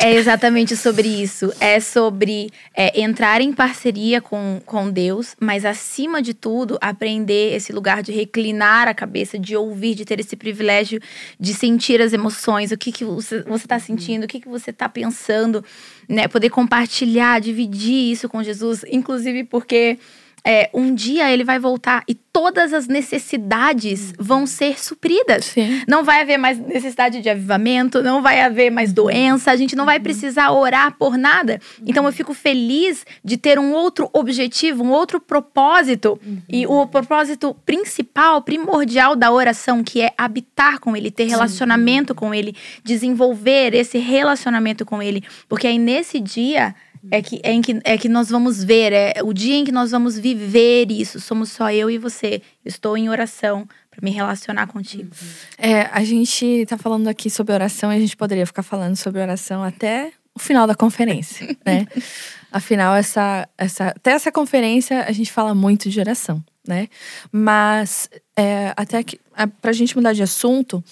[0.03, 1.53] É exatamente sobre isso.
[1.57, 7.71] É sobre é, entrar em parceria com, com Deus, mas acima de tudo, aprender esse
[7.71, 10.99] lugar de reclinar a cabeça, de ouvir, de ter esse privilégio
[11.39, 14.89] de sentir as emoções, o que, que você está sentindo, o que, que você está
[14.89, 15.63] pensando,
[16.09, 16.27] né?
[16.27, 19.97] Poder compartilhar, dividir isso com Jesus, inclusive porque.
[20.45, 25.45] É, um dia ele vai voltar e todas as necessidades vão ser supridas.
[25.45, 25.81] Sim.
[25.87, 29.85] Não vai haver mais necessidade de avivamento, não vai haver mais doença, a gente não
[29.85, 31.59] vai precisar orar por nada.
[31.85, 36.19] Então eu fico feliz de ter um outro objetivo, um outro propósito.
[36.47, 42.33] E o propósito principal, primordial da oração, que é habitar com Ele, ter relacionamento com
[42.33, 45.23] Ele, desenvolver esse relacionamento com Ele.
[45.47, 46.75] Porque aí nesse dia.
[47.11, 49.71] É que, é, em que, é que nós vamos ver, é o dia em que
[49.71, 51.19] nós vamos viver isso.
[51.19, 52.41] Somos só eu e você.
[52.65, 55.09] Estou em oração para me relacionar contigo.
[55.57, 59.21] É, a gente tá falando aqui sobre oração e a gente poderia ficar falando sobre
[59.21, 61.85] oração até o final da conferência, né?
[62.51, 66.87] Afinal, essa, essa, até essa conferência a gente fala muito de oração, né?
[67.31, 70.83] Mas é, até que, a, pra gente mudar de assunto,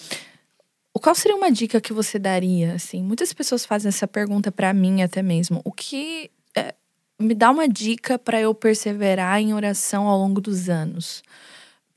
[0.99, 3.03] qual seria uma dica que você daria, assim?
[3.03, 5.61] Muitas pessoas fazem essa pergunta pra mim até mesmo.
[5.63, 6.73] O que é,
[7.19, 11.23] me dá uma dica pra eu perseverar em oração ao longo dos anos?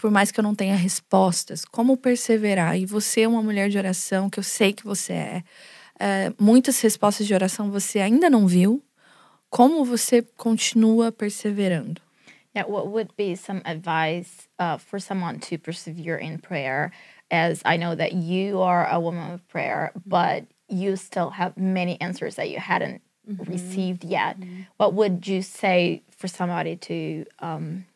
[0.01, 2.79] por mais que eu não tenha respostas, como perseverar?
[2.79, 5.43] E você é uma mulher de oração, que eu sei que você é.
[5.99, 8.83] É, muitas respostas de oração você ainda não viu.
[9.51, 12.01] Como você continua perseverando?
[12.57, 16.91] What would be some advice uh, for someone to persevere in prayer?
[17.31, 20.09] As I know that you are a woman of prayer, mm-hmm.
[20.09, 23.51] but you still have many answers that you hadn't mm-hmm.
[23.51, 24.41] received yet.
[24.41, 24.63] Mm-hmm.
[24.77, 27.87] What would you say for somebody to um,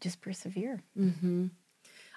[0.00, 0.82] just persevere?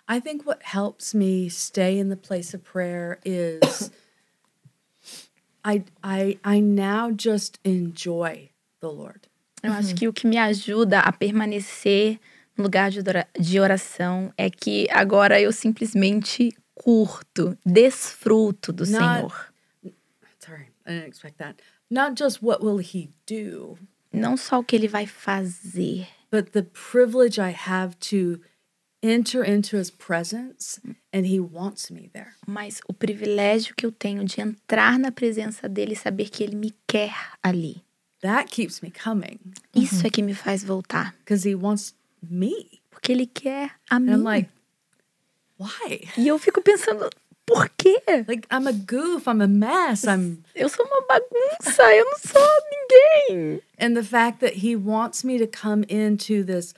[0.07, 3.91] I think what helps me stay in the place of prayer is
[5.65, 9.27] I I I now just enjoy the Lord.
[9.63, 12.19] Eu acho que o que me ajuda a permanecer no
[12.63, 19.53] lugar de ora- de oração é que agora eu simplesmente curto, desfruto do Not- Senhor.
[20.39, 21.55] Sorry, I didn't expect that.
[21.89, 23.77] Not just what will he do,
[24.11, 28.39] Não só o que ele vai fazer, but the privilege I have to
[29.03, 30.79] enter into his presence
[31.13, 32.31] and he wants me there.
[32.47, 36.55] mas o privilégio que eu tenho de entrar na presença dele e saber que ele
[36.55, 37.83] me quer ali.
[38.21, 39.39] That keeps me coming
[39.75, 41.13] Isso é que me faz voltar.
[41.19, 42.81] because he wants me.
[42.89, 44.11] Porque ele quer a And mim.
[44.13, 44.49] I'm like,
[45.59, 46.07] why?
[46.17, 47.09] E eu fico pensando,
[47.45, 48.01] por quê?
[48.27, 52.47] Like I'm a goof, I'm a mess, I'm Eu sou uma bagunça, eu não sou
[52.71, 53.61] ninguém.
[53.79, 56.73] and the fact that he wants me to come into this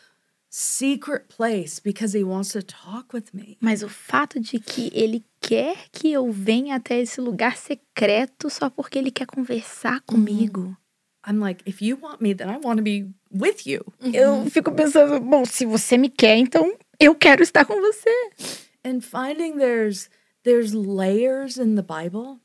[0.52, 3.58] secret place because he wants to talk with me.
[3.62, 8.70] Mas o fato de que ele quer que eu venha até esse lugar secreto só
[8.70, 10.76] porque ele quer conversar comigo.
[11.26, 13.84] I'm like, if you want me, then I want to be with you.
[14.02, 18.10] Eu fico pensando, bom, se você me quer, então eu quero estar com você.
[18.84, 20.10] And finding there's
[20.44, 22.40] there's layers in the Bible.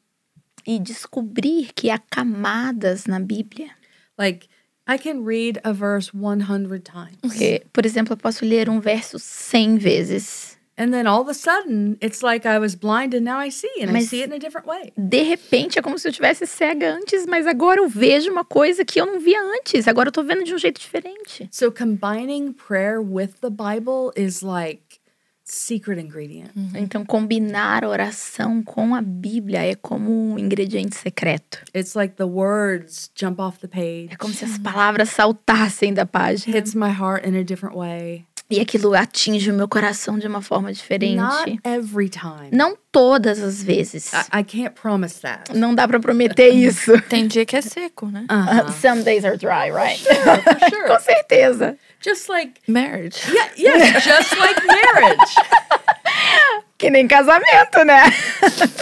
[0.66, 3.70] E descobrir que há camadas na Bíblia.
[4.18, 4.48] Like
[4.86, 7.16] I can read a verse 100 times.
[7.22, 10.53] Porque, por exemplo, eu posso ler um verso 100 vezes.
[10.76, 13.70] And then all of a sudden, it's like I was blind and now I see
[13.80, 14.92] and I Mas- see it in a different way.
[14.96, 18.84] De repente, é como se eu tivesse cega antes, mas agora eu vejo uma coisa
[18.84, 19.86] que eu não via antes.
[19.86, 21.48] Agora eu tô vendo de um jeito diferente.
[21.52, 24.98] So combining prayer with the Bible is like
[25.44, 26.50] secret ingredient.
[26.74, 31.62] Então, combinar oração com a Bíblia é como um ingrediente secreto.
[31.74, 34.08] It's like the words jump off the page.
[34.10, 36.56] É como se as palavras saltassem da página.
[36.56, 38.24] hits my heart in a different way.
[38.50, 41.16] E aquilo atinge o meu coração de uma forma diferente.
[41.16, 42.50] Not every time.
[42.52, 44.12] Não todas as vezes.
[44.12, 45.52] I, I can't promise that.
[45.56, 47.00] Não dá pra prometer isso.
[47.08, 48.26] Tem dia que é seco, né?
[48.30, 48.70] Uh-huh.
[48.80, 49.98] Some days are dry, right?
[49.98, 50.88] For sure.
[50.88, 51.76] Com certeza.
[52.04, 53.18] Just like Marriage.
[53.32, 55.34] yeah, yeah, just like marriage.
[56.84, 58.02] Que nem casamento, né?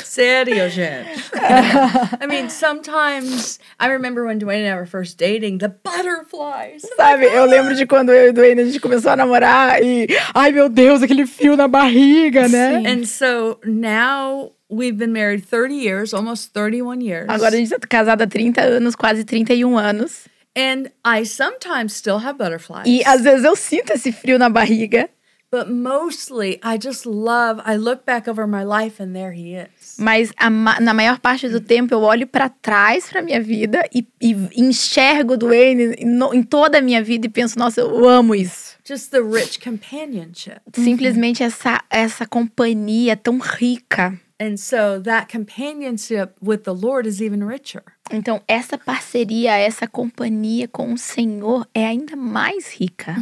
[0.03, 1.09] Sério, gente.
[2.21, 6.83] I mean, sometimes I remember when Dwayne and I were first dating, the butterflies.
[6.97, 10.09] Sabe, eu lembro de quando eu e o Duane a gente começou a namorar e.
[10.35, 12.81] Ai, meu Deus, aquele fio na barriga, né?
[12.81, 12.87] Sim.
[12.89, 17.27] And so now we've been married 30 years, almost 31 years.
[17.29, 20.25] Agora a gente tá casada há 30 anos, quase 31 anos.
[20.57, 22.85] And I sometimes still have butterflies.
[22.85, 25.09] E às vezes eu sinto esse frio na barriga.
[25.53, 29.99] But mostly, I just love, I look back over my life and there he is.
[29.99, 34.07] Mas a na maior parte do tempo eu olho pra trás pra minha vida e,
[34.19, 38.35] e enxergo o Duane em, em toda a minha vida e penso, nossa, eu amo
[38.35, 38.79] isso.
[38.83, 40.63] Just the rich companionship.
[40.75, 44.19] Simplesmente essa, essa companhia tão rica.
[44.41, 47.83] And so that companionship with the Lord is even richer.
[48.11, 53.15] Então, essa parceria, essa companhia com o Senhor é ainda mais rica.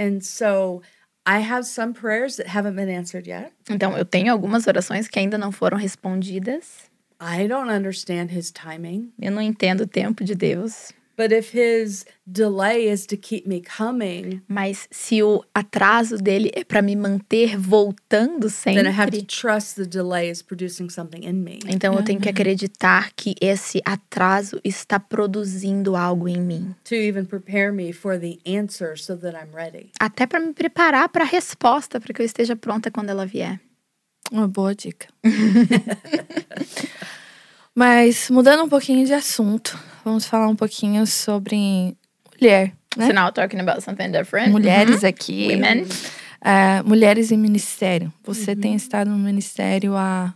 [0.00, 0.82] And so
[1.28, 3.52] I have some prayers that haven't been answered yet.
[3.68, 6.88] Então, eu tenho algumas orações que ainda não foram respondidas.
[7.20, 10.90] I don't understand his timing, Eu não entendo o tempo de Deus.
[11.18, 16.62] But if his delay is to keep me coming, Mas se o atraso dele é
[16.62, 21.24] para me manter voltando then I have to sempre, trust the delay is producing something
[21.24, 21.58] in me.
[21.66, 26.74] então eu tenho que acreditar que esse atraso está produzindo algo em mim.
[26.84, 29.90] To even prepare me for the answer so that I'm ready.
[29.98, 33.60] Até para me preparar para a resposta, para que eu esteja pronta quando ela vier.
[34.30, 35.08] Uma boa dica.
[37.78, 41.96] Mas mudando um pouquinho de assunto, vamos falar um pouquinho sobre
[42.34, 43.06] mulher, né?
[43.06, 44.50] So now talking about something different.
[44.50, 45.46] Mulheres aqui.
[45.52, 45.86] Women.
[46.40, 48.12] É, mulheres em ministério.
[48.24, 50.34] Você tem estado no ministério há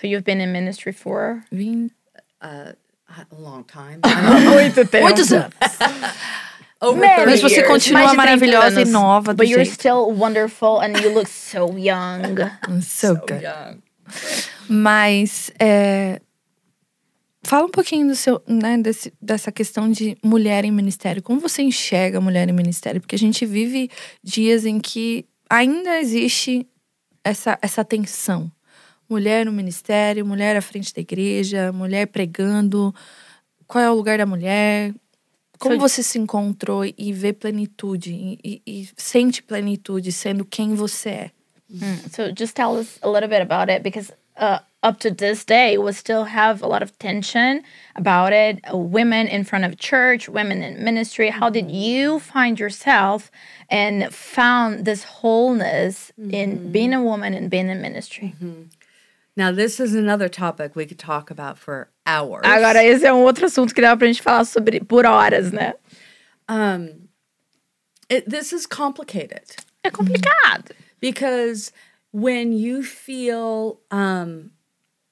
[0.00, 1.92] So you've been in ministry for 20
[2.40, 2.72] Uh,
[3.08, 3.98] a long time.
[4.50, 5.04] muito tempo.
[5.04, 5.52] Muitos anos.
[6.80, 8.24] Over Many 30 Mas você continua Mais de 30
[8.56, 9.74] maravilhosa e nova do But you're jeito.
[9.74, 12.36] still wonderful and you look so young.
[12.80, 13.42] So So good.
[13.42, 13.82] young.
[14.68, 16.20] Mas é,
[17.42, 21.22] fala um pouquinho do seu, né, desse- dessa questão de mulher em ministério.
[21.22, 23.00] Como você enxerga mulher em ministério?
[23.00, 23.90] Porque a gente vive
[24.22, 26.66] dias em que ainda existe
[27.24, 28.50] essa, essa tensão.
[29.08, 32.94] Mulher no ministério, mulher à frente da igreja, mulher pregando.
[33.66, 34.94] Qual é o lugar da mulher?
[35.58, 38.12] Como você se encontrou e vê plenitude
[38.44, 41.30] e, e- sente plenitude sendo quem você é?
[42.14, 45.76] So just tell us a little bit about it because uh, up to this day,
[45.76, 47.62] we still have a lot of tension
[47.96, 48.60] about it.
[48.72, 51.30] Women in front of church, women in ministry.
[51.30, 53.30] How did you find yourself
[53.68, 58.34] and found this wholeness in being a woman and being in ministry?
[59.36, 62.42] Now, this is another topic we could talk about for hours.
[62.44, 65.74] Agora, esse é um outro assunto que dava pra gente falar sobre por horas, né?
[66.48, 67.08] Um,
[68.08, 69.44] it, this is complicated
[69.84, 70.72] É complicado.
[71.00, 71.70] because
[72.12, 74.50] when you feel um,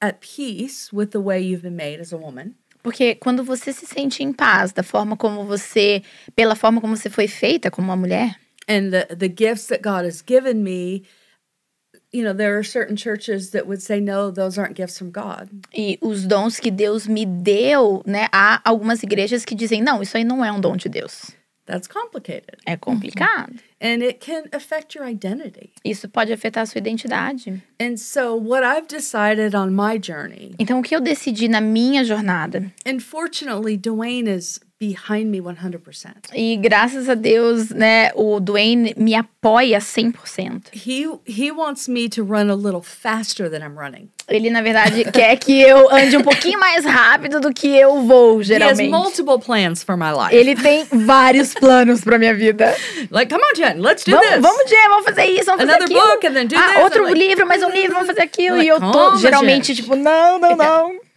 [0.01, 3.85] at peace with the way you've been made as a woman, Porque quando você se
[3.85, 6.01] sente em paz da forma como você,
[6.35, 8.35] pela forma como você foi feita como uma mulher,
[8.69, 11.03] and the the gifts that God has given me,
[12.13, 15.49] you know, there are certain churches that would say, no, those aren't gifts from God.
[15.73, 18.27] e os dons que Deus me deu, né?
[18.31, 21.31] Há algumas igrejas que dizem, não, isso aí não é um dom de Deus.
[21.67, 22.57] That's complicated.
[22.65, 23.53] É complicado.
[23.79, 25.69] And it can affect your identity.
[25.85, 27.61] Isso pode afetar a sua identidade.
[27.79, 32.03] And so, what I've decided on my journey, Então, o que eu decidi na minha
[32.03, 36.11] jornada, and fortunately, Dwayne is behind me 100%.
[36.35, 40.67] e graças a Deus, né, o Dwayne me apoia 100%.
[40.73, 44.09] He he wants me to run a little faster than I'm running.
[44.27, 48.37] Ele, na verdade, quer que eu ande um pouquinho mais rápido do que eu vou,
[48.37, 48.89] He has geralmente.
[48.89, 50.35] multiple plans for my life.
[50.35, 52.75] Ele tem vários planos pra minha vida.
[53.09, 54.41] like, come on, Jen, let's do Vamos, this.
[54.41, 56.01] vamos, Jê, vamos fazer isso, vamos fazer Another aquilo.
[56.01, 56.83] book and then do ah, this.
[56.83, 58.57] outro like, livro, mais um livro, vamos fazer aquilo.
[58.57, 59.81] I'm e like, eu tô calma, geralmente, gente.
[59.81, 60.99] tipo, não, não, não.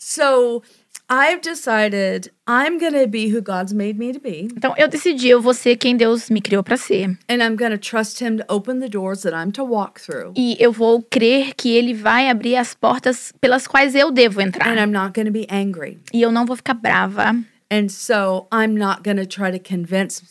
[0.00, 0.62] So
[1.10, 5.28] I've decided I'm going to be who God's made me to be, Então, eu decidi,
[5.28, 7.16] eu vou ser quem Deus me criou pra ser.
[7.28, 10.32] and I'm going to trust Him to open the doors that I'm to walk through.
[10.36, 14.68] E eu vou crer que Ele vai abrir as portas pelas quais eu devo entrar.
[14.68, 15.98] And I'm not going to be angry.
[16.12, 17.34] E eu não vou ficar brava.
[17.70, 20.22] And so I'm not going to try to convince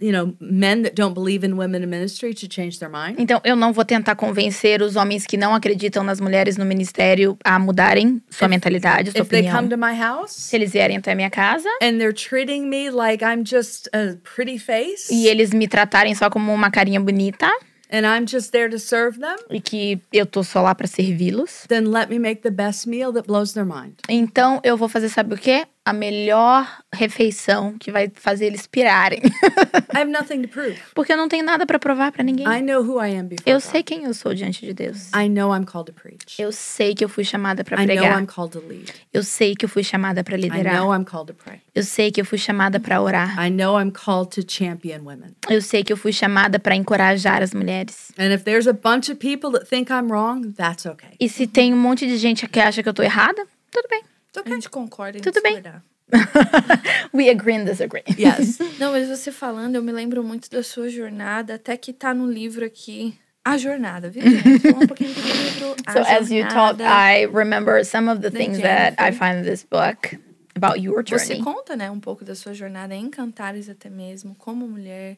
[0.00, 3.16] you know, men that don't believe in women in ministry to change their mind.
[3.18, 7.36] Então, eu não vou tentar convencer os homens que não acreditam nas mulheres no ministério
[7.44, 9.68] a mudarem sua mentalidade, sua If they come opinião.
[9.70, 13.24] to my house Se eles vierem até a minha casa and they're treating me like
[13.24, 17.50] I'm just a pretty face e eles me tratarem só como uma carinha bonita
[17.90, 21.64] and I'm just there to serve them, e que eu tô só lá pra servi-los,
[21.68, 23.94] then let me make the best meal that blows their mind.
[24.08, 25.66] então eu vou fazer, sabe o quê?
[25.88, 29.20] A melhor refeição que vai fazer eles pirarem.
[29.94, 30.76] I have nothing to prove.
[30.94, 32.46] Porque eu não tenho nada pra provar pra ninguém.
[32.46, 33.62] I know who I am before Eu God.
[33.70, 35.08] sei quem eu sou diante de Deus.
[35.14, 36.38] I know I'm called to preach.
[36.38, 38.20] Eu sei que eu fui chamada pra I know pregar.
[38.20, 38.92] I'm called to lead.
[39.14, 40.74] Eu sei que eu fui chamada pra I liderar.
[40.76, 41.62] know I'm called to pray.
[41.74, 43.42] Eu sei que eu fui chamada pra orar.
[43.42, 45.34] I know I'm called to champion women.
[45.48, 48.12] Eu sei que eu fui chamada pra encorajar as mulheres.
[48.18, 51.10] And if there's a bunch of people that think I'm wrong, that's okay.
[51.18, 54.02] E se tem um monte de gente que acha que eu tô errada, tudo bem.
[54.36, 55.62] A gente concorda em Tudo bem.
[57.12, 58.02] We agree and disagree.
[58.18, 58.58] Yes.
[58.78, 62.30] Não, mas você falando, eu me lembro muito da sua jornada, até que tá no
[62.30, 63.18] livro aqui.
[63.44, 64.22] A jornada, viu?
[64.22, 64.68] gente?
[64.68, 65.76] Um pouquinho do livro.
[65.86, 66.84] A So as you talk, Jornada.
[66.84, 70.18] I remember some of the things that I find in this book
[70.54, 71.42] about your Você journey.
[71.42, 75.16] conta, né, um pouco da sua jornada em Cantares até mesmo, como mulher.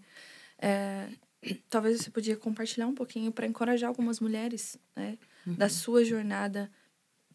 [0.61, 1.06] É,
[1.68, 6.70] talvez você podia compartilhar um pouquinho para encorajar algumas mulheres, né, da sua jornada,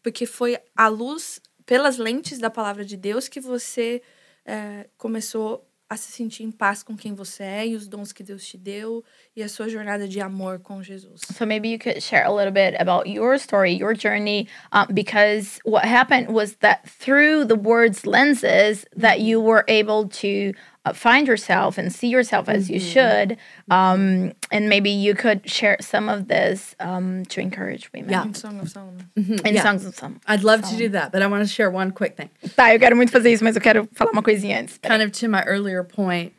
[0.02, 4.00] porque foi à luz, pelas lentes da palavra de Deus, que você
[4.46, 8.22] é, começou a se sentir em paz com quem você é e os dons que
[8.24, 9.04] Deus te deu
[9.36, 11.20] e a sua jornada de amor com Jesus.
[11.32, 15.60] So maybe you could share a little bit about your story, your journey, um, because
[15.64, 20.52] what happened was that through the word's lenses, that you were able to
[20.92, 23.36] find yourself and see yourself as you should,
[23.70, 28.10] um, and maybe you could share some of this um, to encourage women.
[28.10, 28.22] Yeah.
[28.22, 29.08] Em Song of Solomon.
[29.16, 29.62] In Yeah.
[29.62, 30.20] Songs of Solomon.
[30.26, 32.30] I'd love to do that, but I want to share one quick thing.
[32.56, 34.78] Tá, eu quero muito fazer isso, mas eu quero falar uma coisinha antes.
[34.78, 36.32] Kind of to my earlier point,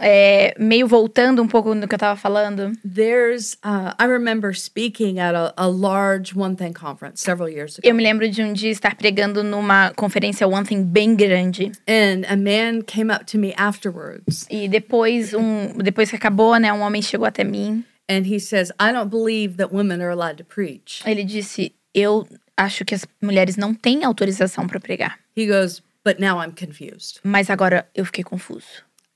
[0.00, 2.72] É, meio voltando um pouco no que eu tava falando.
[2.84, 7.86] there's, uh, I remember speaking at a, a large One Thing conference several years ago.
[7.86, 11.72] Eu me lembro de um dia estar pregando numa conferência One Thing bem grande.
[11.86, 16.72] And a man came up to me afterwards E depois, um, depois que acabou, né,
[16.72, 17.84] um homem chegou até mim.
[18.08, 21.00] and he says, I don't believe that women are allowed to preach.
[21.06, 22.26] Ele disse: Eu
[22.56, 25.18] acho que as mulheres não têm autorização para pregar.
[25.36, 27.20] He goes, But now I'm confused.
[27.22, 28.66] Mas agora eu fiquei confuso.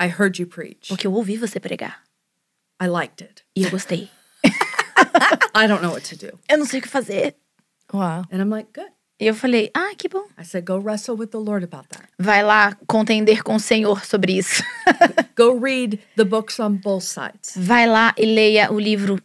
[0.01, 0.89] I heard you preach.
[0.89, 2.03] Porque eu ouvi você pregar.
[2.83, 3.43] I liked it.
[3.57, 4.09] E eu gostei.
[5.55, 6.39] I don't know what to do.
[6.49, 7.37] Eu não sei o que fazer.
[7.93, 8.25] Uau.
[8.33, 8.91] And I'm like, Good.
[9.21, 10.27] E eu falei: Ah, que bom.
[10.39, 12.09] I said, Go wrestle with the Lord about that.
[12.19, 14.63] Vai lá contender com o Senhor sobre isso.
[15.37, 17.53] Go read the books on both sides.
[17.57, 19.21] Vai lá e leia o livro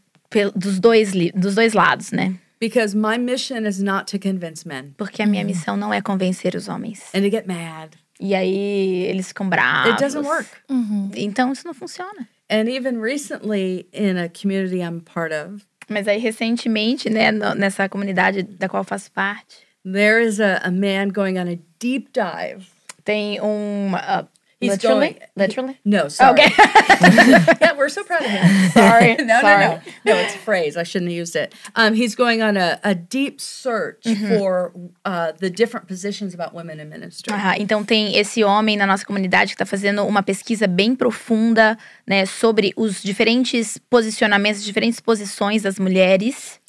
[0.56, 2.36] dos dois, li- dos dois lados, né?
[2.62, 6.56] Because my mission is not to convince men Porque a minha missão não é convencer
[6.56, 7.02] os homens.
[7.16, 7.92] and to get mad.
[8.20, 9.92] E aí eles ficam bravos.
[9.94, 10.50] It doesn't work.
[11.16, 12.28] Então isso não funciona.
[12.52, 18.44] And even recently, in a community I'm part of, Mas aí recentemente, né, nessa comunidade
[18.44, 22.68] da qual eu faço parte, there is a, a man going on a deep dive.
[23.04, 24.28] tem um uh,
[24.60, 25.80] He's literally, going- literally.
[25.86, 26.34] No, sorry.
[26.42, 26.52] Okay.
[27.62, 28.70] yeah, we're so proud of him.
[28.72, 29.66] Sorry, no, sorry.
[29.66, 29.72] no,
[30.06, 30.14] no.
[30.14, 30.76] No, it's a phrase.
[30.76, 31.54] I shouldn't have used it.
[31.76, 34.74] Um, he's going on a, a deep search for
[35.06, 37.34] uh, the different positions about women in ministry.
[37.34, 41.78] Aham, Então tem esse homem na nossa comunidade que está fazendo uma pesquisa bem profunda,
[42.06, 46.60] né, sobre os diferentes posicionamentos, diferentes posições das mulheres.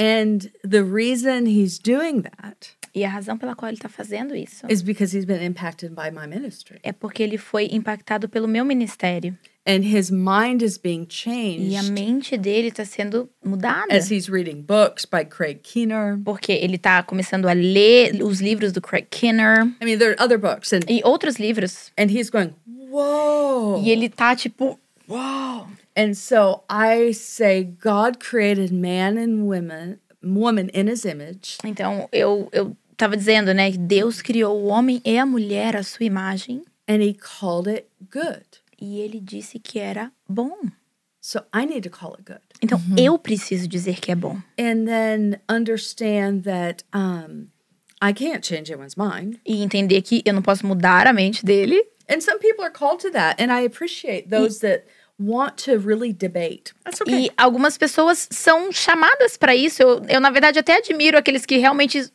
[0.00, 4.66] And the reason he's doing that E a razão pela qual ele está fazendo isso
[4.68, 6.78] is because he's been impacted by my ministry.
[6.82, 9.36] é porque ele foi impactado pelo meu ministério.
[9.64, 13.94] And his mind is being E a changed mente dele está sendo mudada.
[13.94, 16.18] as he's reading books by Craig Keener.
[16.24, 20.16] Porque ele tá começando a ler os livros do Craig Kinner I mean, there are
[20.22, 21.92] other books, and, e outros livros.
[21.96, 22.52] and he's going,
[22.90, 23.80] Whoa.
[23.82, 24.78] E ele tá tipo,
[25.08, 25.66] uau!
[25.96, 32.48] And so I say, God created man and women, woman in his image, Então eu,
[32.52, 36.62] eu tava dizendo, né, que Deus criou o homem e a mulher à sua imagem
[36.88, 38.44] and he called it good.
[38.80, 40.56] e ele disse que era bom.
[41.20, 42.40] So I need to call it good.
[42.60, 44.40] Então eu preciso dizer que é bom.
[44.58, 47.48] And then understand that um,
[48.00, 49.36] I can't change anyone's mind.
[49.44, 51.80] E entender que eu não posso mudar a mente dele.
[52.08, 53.42] And some people are called to that.
[53.42, 54.84] And I appreciate those that
[55.18, 56.72] want to really debate.
[56.84, 57.26] That's okay.
[57.26, 59.82] E algumas pessoas são chamadas para isso.
[59.82, 62.12] Eu, eu, na verdade, até admiro aqueles que realmente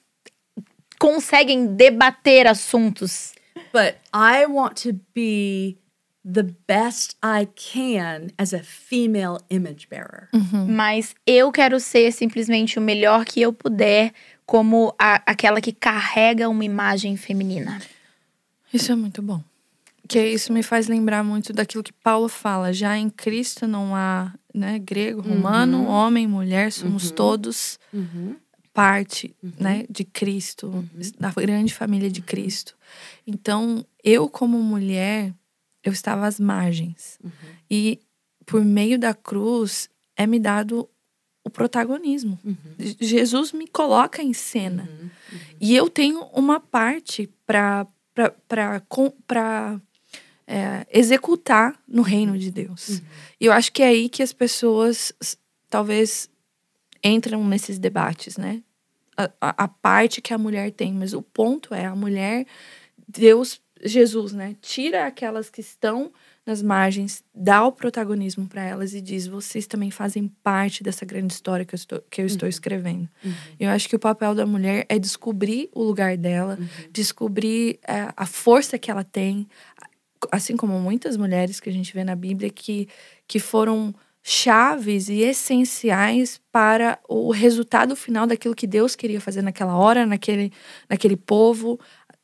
[0.99, 3.33] conseguem debater assuntos.
[3.73, 5.77] But I want to be
[6.23, 10.29] the best I can as a female image bearer.
[10.67, 14.11] Mas eu quero ser simplesmente o melhor que eu puder,
[14.45, 17.79] como a- aquela que carrega uma imagem feminina.
[18.73, 19.41] Isso é muito bom.
[20.07, 22.71] Que isso me faz lembrar muito daquilo que Paulo fala.
[22.73, 25.87] Já em Cristo não há né, grego, romano, Uhum.
[25.87, 28.35] homem, mulher, somos todos Mhm.
[28.77, 29.53] Parte Uhum.
[29.59, 30.87] né, de Cristo,
[31.19, 32.77] da grande família de Cristo.
[33.25, 35.33] Então, eu, como mulher,
[35.83, 37.17] eu estava às margens.
[37.23, 37.31] Uhum.
[37.71, 37.99] E
[38.45, 40.87] por meio da cruz é me dado
[41.43, 42.37] o protagonismo.
[42.45, 42.55] Uhum.
[43.01, 44.83] Jesus me coloca em cena.
[44.83, 45.09] Mhm.
[45.59, 47.87] E eu tenho uma parte para
[48.47, 49.81] para
[50.47, 53.01] é, executar no reino de Deus.
[53.39, 55.13] E eu acho que é aí que as pessoas
[55.69, 56.27] talvez
[57.03, 58.63] entram nesses debates, né?
[59.41, 62.45] A, parte que a mulher tem, mas o ponto é a mulher,
[63.07, 64.55] Deus, Jesus, né?
[64.61, 66.11] Tira aquelas que estão
[66.45, 71.33] nas margens, dá o protagonismo para elas e diz: vocês também fazem parte dessa grande
[71.33, 73.09] história que eu estou, que eu estou escrevendo.
[73.59, 76.57] Eu acho que o papel da mulher é descobrir o lugar dela,
[76.91, 79.47] descobrir é, a força que ela tem,
[80.31, 82.87] assim como muitas mulheres que a gente vê na Bíblia que,
[83.27, 83.93] que foram
[84.29, 90.51] chaves e essenciais para o resultado final daquilo que Deus queria fazer naquela hora, naquele,
[90.89, 91.79] naquele povo,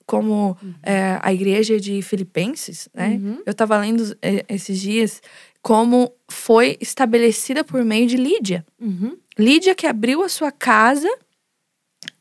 [0.05, 3.21] como é, a igreja de Filipenses, né?
[3.45, 5.21] Eu estava lendo é, esses dias
[5.61, 8.65] como foi estabelecida por meio de Lídia.
[8.77, 9.17] Mhm.
[9.39, 11.07] Lídia que abriu a sua casa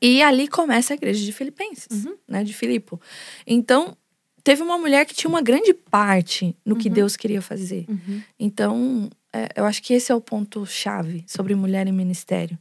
[0.00, 3.00] e ali começa a igreja de Filipenses, né, de Filipo.
[3.44, 3.96] Então,
[4.44, 7.84] teve uma mulher que tinha uma grande parte no que Deus queria fazer.
[7.88, 8.22] Mhm.
[8.38, 12.58] Então, é, eu acho que esse é o ponto chave sobre mulher em ministério.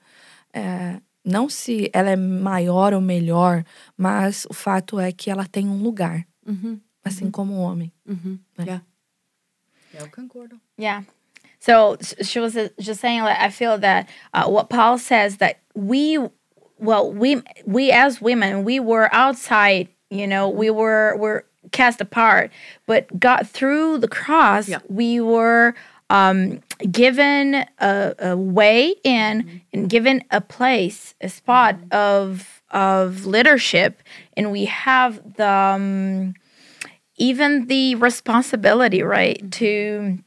[0.53, 3.63] É, não se ela é maior ou melhor,
[3.97, 6.79] mas o fato é que ela tem um lugar, Mhm.
[7.03, 7.91] assim como o homem.
[8.05, 8.39] Mhm.
[8.57, 8.69] Right.
[8.69, 8.83] Yeah.
[9.93, 10.59] Yeah, eu concordo.
[10.79, 11.05] Yeah.
[11.59, 15.37] So sh- she was uh, just saying, like, I feel that uh, what Paul says
[15.37, 16.17] that we,
[16.79, 19.87] well, we we as women, we were outside.
[20.09, 22.51] You know, we were were cast apart,
[22.87, 24.79] but God through the cross, Yeah.
[24.89, 25.73] we were
[26.11, 34.01] um, given a, a way in and given a place, a spot of of leadership,
[34.37, 35.47] and we have the.
[35.47, 36.33] Um,
[37.17, 40.17] even the responsibility right to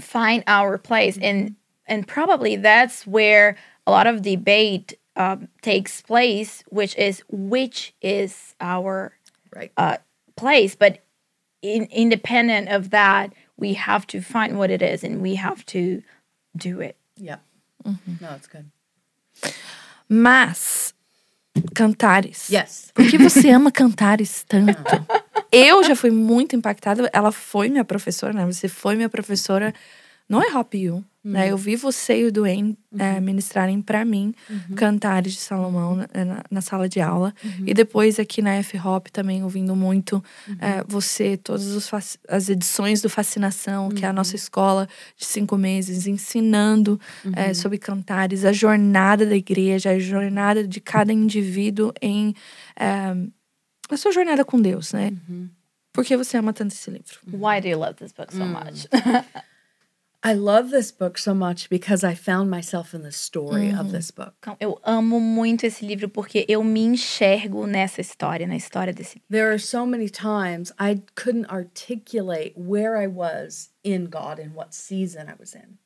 [0.00, 6.62] find our place and and probably that's where a lot of debate um, takes place
[6.68, 9.12] which is which is our
[9.54, 9.72] Right.
[9.76, 9.96] uh,
[10.36, 10.98] place but
[11.62, 16.02] in, independent of that we have to find what it is and we have to
[16.56, 17.38] do it Yeah.
[17.84, 18.24] Mm-hmm.
[18.24, 18.66] No, it's good.
[20.08, 20.94] Mas
[21.74, 22.48] cantares.
[22.50, 22.90] Yes.
[22.94, 24.72] Por que você ama cantares tanto?
[25.52, 27.08] Eu já fui muito impactada.
[27.12, 28.44] Ela foi minha professora, né?
[28.46, 29.72] Você foi minha professora
[30.28, 31.04] no Hop You.
[31.26, 31.50] Né?
[31.50, 34.34] Eu vi você e o Duane é, ministrarem pra mim
[34.76, 37.32] cantares de Salomão na, na- na sala de aula.
[37.66, 40.22] E depois aqui na F-Hop também ouvindo muito
[40.58, 41.90] é, você, todas
[42.28, 47.00] as edições do Fascinação, que é a nossa escola de cinco meses, ensinando
[47.34, 52.34] é, sobre cantares, a jornada da igreja, a jornada de cada indivíduo em
[52.78, 53.16] é,
[53.88, 55.10] a sua jornada com Deus, né?
[55.90, 57.18] Por que você ama tanto esse livro?
[57.32, 58.86] why do you love this book so much
[60.26, 64.10] I love this book so much because I found myself in the story of this
[64.10, 64.32] book.
[64.58, 69.26] Eu amo muito esse livro porque eu me enxergo nessa história na história desse livro
[69.30, 74.74] There are so many times I couldn't articulate where I was in God and what
[74.74, 75.76] season I was in.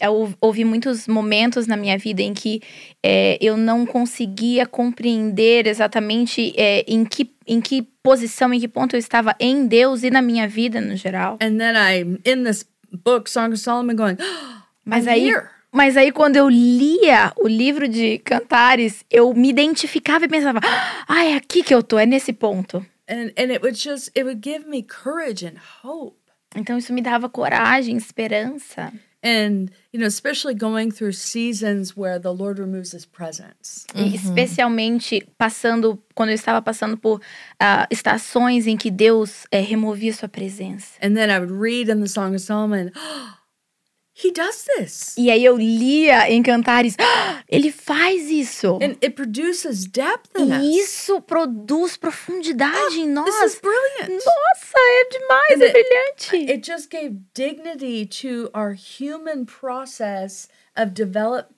[0.00, 2.62] Eu houve muitos momentos na minha vida em que
[3.02, 8.94] é, eu não conseguia compreender exatamente é, em, que, em que posição, em que ponto
[8.94, 11.36] eu estava em Deus e na minha vida no geral.
[11.42, 12.64] And then I'm in this
[12.96, 14.16] book, Song of Solomon, going,
[14.84, 15.48] Mas aí, here.
[15.72, 20.60] mas aí, quando eu lia o livro de Cantares, eu me identificava e pensava:
[21.08, 22.84] ah, é aqui que eu tô, é nesse ponto.
[23.08, 26.16] And, and it would just, it would give me courage and hope.
[26.54, 28.92] Então isso me dava coragem, esperança.
[29.22, 33.86] And, you know, especially going through seasons where the Lord removes his presence.
[33.94, 37.20] E especialmente passando, quando eu estava passando por
[37.58, 40.98] ah, estações em que Deus eh, removia sua presença.
[41.02, 42.92] And then I would read in the Song of Solomon,
[44.24, 45.14] he does this.
[45.16, 48.76] E aí eu lia em Cantares, "Ah, ele faz isso.
[48.82, 50.50] And it produces depth in.
[50.62, 53.24] E isso produz profundidade em nós.
[53.26, 54.24] This is brilliant.
[54.24, 56.50] Nossa, é demais, And é it- brilhante.
[56.52, 61.48] It just gave dignity to our human process of develop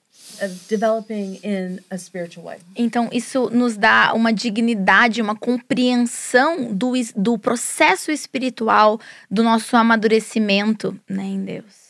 [0.43, 2.59] of developing in a spiritual way.
[2.75, 8.99] Então, isso nos dá uma dignidade, uma compreensão do, do processo espiritual
[9.31, 11.88] do nosso amadurecimento né, em Deus.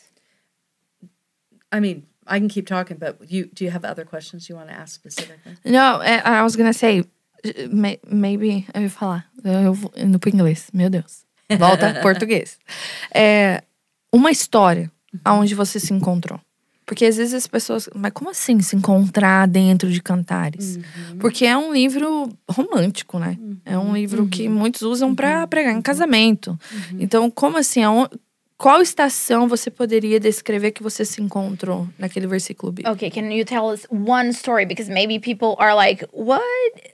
[1.74, 4.70] I mean, I can keep talking, but you do you have other questions you want
[4.70, 5.58] to ask specifically?
[5.66, 7.04] No, é, I was gonna say,
[7.72, 11.24] may- maybe, eu ia falar, eu vou indo pro inglês, meu Deus.
[11.58, 12.58] Volta português.
[13.14, 13.64] É
[14.14, 14.92] uma história
[15.24, 16.40] aonde você se encontrou.
[16.86, 17.88] Porque às vezes as pessoas.
[17.94, 20.80] Mas como assim se encontrar dentro de cantares?
[21.20, 23.38] Porque é um livro romântico, né?
[23.64, 26.60] É um livro que muitos usam pra pregar em casamento.
[27.00, 27.82] Então, como assim?
[28.60, 32.94] Qual estação você poderia descrever que você se encontrou naquele versículo bíblico?
[32.94, 34.66] Okay, can you tell us one story?
[34.66, 36.42] Because maybe people are like, what?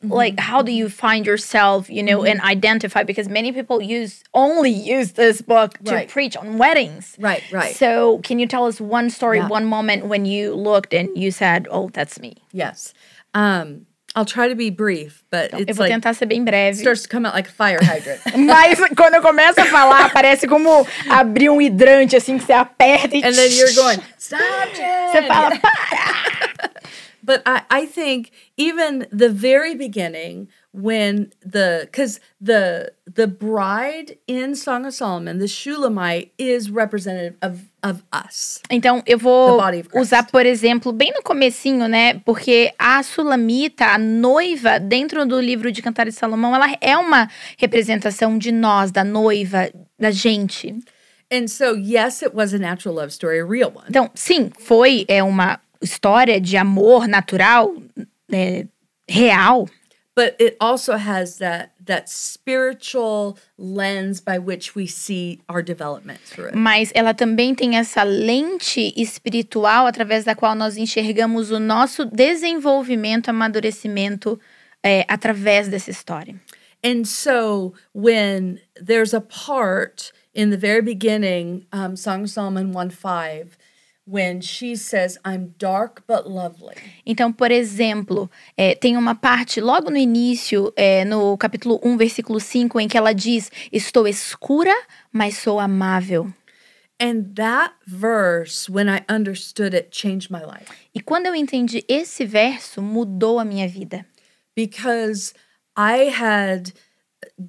[0.04, 3.04] Like, how do you find yourself, you know, and identify?
[3.04, 6.08] Because many people use only use this book to Right.
[6.08, 7.16] preach on weddings.
[7.20, 7.76] Right, right.
[7.76, 9.48] So, can you tell us one story, Yeah.
[9.50, 12.36] one moment when you looked and you said, oh, that's me?
[12.54, 12.94] Yes.
[13.34, 16.80] Um, I'll try to be brief, but Então, eu vou like tentar ser bem breve.
[16.80, 18.22] starts to come out like a fire hydrant.
[18.38, 23.16] Mas quando eu começo a falar, parece como abrir um hidrante, assim, que você aperta
[23.16, 23.24] e...
[23.24, 25.12] and then you're going, stop, Jen.
[25.12, 26.72] Você fala, para!
[27.22, 34.56] But I, I think even the very beginning when the because the the bride in
[34.56, 38.62] Song of Solomon, the Shulamite, is representative of of us.
[38.70, 39.60] Então, eu vou
[39.94, 42.16] usar, por exemplo, bem no comecinho, né?
[42.26, 47.30] Porque a Sulamita, a noiva, dentro do livro de Cantares de Salomão, ela é uma
[47.58, 49.70] representação de nós, da noiva,
[50.00, 50.76] da gente.
[51.32, 53.86] And so yes, it was a natural love story, a real one.
[53.90, 57.74] Então, sim, foi é uma história de amor natural,
[58.30, 58.68] né,
[59.08, 59.68] real,
[60.16, 66.48] But it also has that that spiritual lens by which we see our development through
[66.48, 66.56] it.
[66.56, 73.30] mas ela também tem essa lente espiritual através da qual nós enxergamos o nosso desenvolvimento,
[73.30, 74.40] amadurecimento
[74.82, 76.36] é, através dessa história.
[76.84, 82.92] And so when there's a part in the very beginning, um, Song of Solomon 1
[82.92, 83.58] 5,
[84.08, 86.76] when she says, I'm dark but lovely.
[87.06, 92.40] Então, por exemplo, é, tem uma parte logo no início, é, no capítulo 1, versículo
[92.40, 94.74] 5, em que ela diz: Estou escura,
[95.12, 96.32] mas sou amável.
[97.02, 102.24] And that verse, when I understood it, changed my life E quando eu entendi esse
[102.26, 104.06] verso, mudou a minha vida.
[104.56, 105.34] because
[105.76, 106.72] I had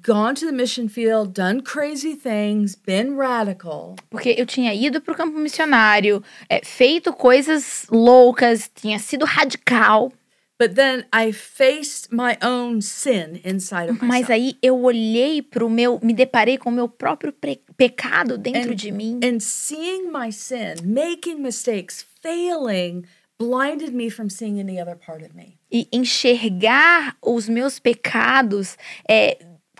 [0.05, 3.95] gone to the mission field, done crazy things, been radical.
[4.09, 10.11] Porque eu tinha ido para o campo missionário, é, feito coisas loucas, tinha sido radical.
[10.59, 14.31] But then I faced my own sin inside of Mas myself.
[14.31, 17.31] aí eu olhei para o meu, me deparei com o meu próprio
[17.77, 19.19] pecado dentro And- de mim.
[19.23, 23.03] And seeing my sin, making mistakes, failing,
[23.39, 25.55] blinded me from seeing any other part of me.
[25.71, 29.37] e enxergar os meus pecados, é,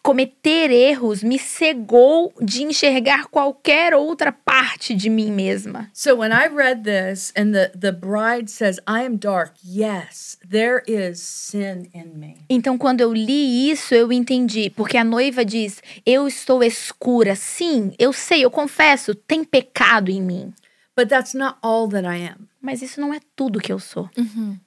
[0.08, 5.92] cometer erros, me cegou de enxergar qualquer outra parte de mim mesma.
[5.94, 10.82] So when I read this and the, the bride says, I am dark, yes, there
[10.88, 12.38] is sin in me.
[12.50, 17.36] Então, quando eu li isso, eu entendi, porque a noiva diz: Eu estou escura.
[17.36, 20.54] Sim, eu sei, eu confesso, tem pecado em mim.
[20.96, 22.48] But that's not all that I am.
[22.62, 24.10] Mas isso não é tudo que eu sou.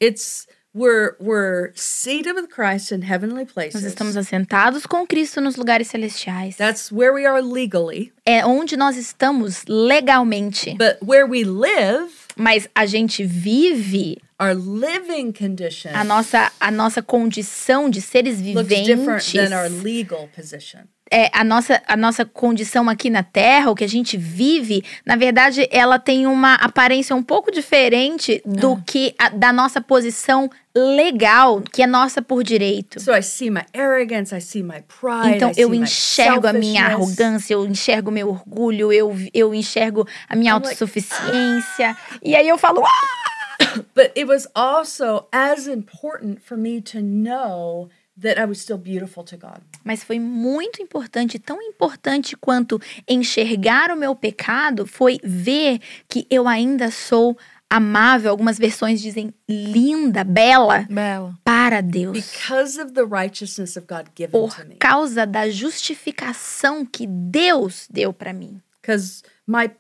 [0.02, 3.84] It's we're we're seated with Christ in heavenly Nós places.
[3.84, 6.56] estamos assentados com Cristo nos lugares celestiais.
[6.56, 8.12] That's where we are legally.
[8.24, 10.76] É onde nós estamos legalmente.
[10.76, 17.02] But where we live, Mas a gente vive our living condition a nossa, a nossa
[17.02, 20.88] condição de seres looks different viventes, than our legal position.
[21.10, 25.16] É, a, nossa, a nossa condição aqui na Terra, o que a gente vive, na
[25.16, 28.82] verdade, ela tem uma aparência um pouco diferente do Ah.
[28.86, 33.00] que a, da nossa posição legal, que é nossa por direito.
[33.00, 36.46] So I see my arrogance, I see my pride, Então I see eu my enxergo
[36.46, 41.96] a minha arrogância, eu enxergo meu orgulho, eu, eu enxergo a minha I'm like, autossuficiência.
[42.22, 43.30] E aí eu falo, ah!
[43.94, 47.88] But it was also as important for me to know
[48.20, 49.60] that I was still beautiful to God.
[49.84, 56.46] Mas foi muito importante, tão importante quanto enxergar o meu pecado, foi ver que eu
[56.48, 57.36] ainda sou
[57.68, 58.30] amável.
[58.30, 61.34] Algumas versões dizem linda, bela Bela.
[61.44, 62.18] para Deus.
[62.18, 64.74] Because of the righteousness of God given Por to me.
[64.76, 68.60] causa da justificação que Deus deu para mim.
[68.80, 69.70] Because my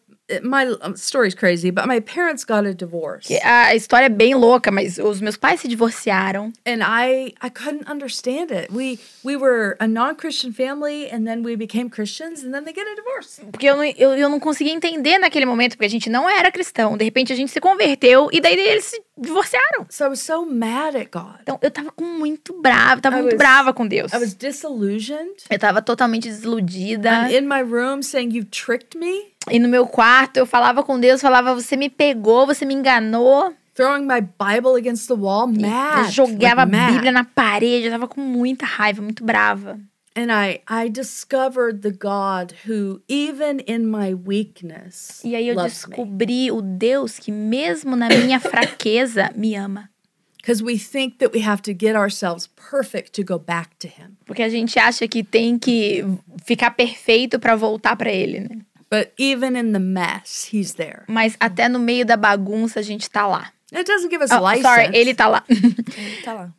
[0.42, 0.66] my
[0.96, 3.26] story's crazy, but my parents got a divorce.
[3.26, 6.52] Que A história é bem louca, mas os meus pais se divorciaram.
[6.66, 8.68] And I I couldn't understand it.
[8.72, 12.86] We we were a non-Christian family and then we became Christians and then they get
[12.86, 13.40] a divorce.
[13.50, 16.50] Porque eu não, eu, eu não conseguia entender naquele momento, porque a gente não era
[16.52, 16.96] cristão.
[16.96, 19.86] De repente a gente se converteu e daí eles se divorciaram.
[19.90, 21.40] So I was so mad at God.
[21.42, 24.12] Então eu tava com muito brava, tava I muito was- brava com Deus.
[24.12, 25.44] I was disillusioned.
[25.50, 27.28] Eu tava totalmente desiludida.
[27.28, 30.98] I'm in my room saying you tricked me, E no meu quarto eu falava com
[30.98, 33.54] Deus, falava: Você me pegou, você me enganou.
[33.74, 36.04] throwing my Bible against the wall, mad.
[36.06, 36.90] eu jogava like a.
[36.92, 39.78] Bíblia na parede, eu tava com muita raiva, muito brava.
[40.16, 45.86] And I I discovered the God who even in my weakness E aí eu loves
[45.86, 45.90] me.
[45.94, 49.88] descobri o Deus que mesmo na minha fraqueza me ama.
[50.36, 54.16] Because we think that we have to get ourselves perfect to go back to him.
[54.26, 56.04] Porque a gente acha que tem que
[56.44, 58.58] ficar perfeito pra voltar pra ele, né?
[58.90, 61.04] But even in the mess, he's there.
[61.06, 63.52] Mas até no meio da bagunça a gente tá lá.
[63.72, 64.62] It doesn't give us Oh, license.
[64.62, 65.44] sorry, ele tá lá.
[65.48, 66.52] Ele tá lá.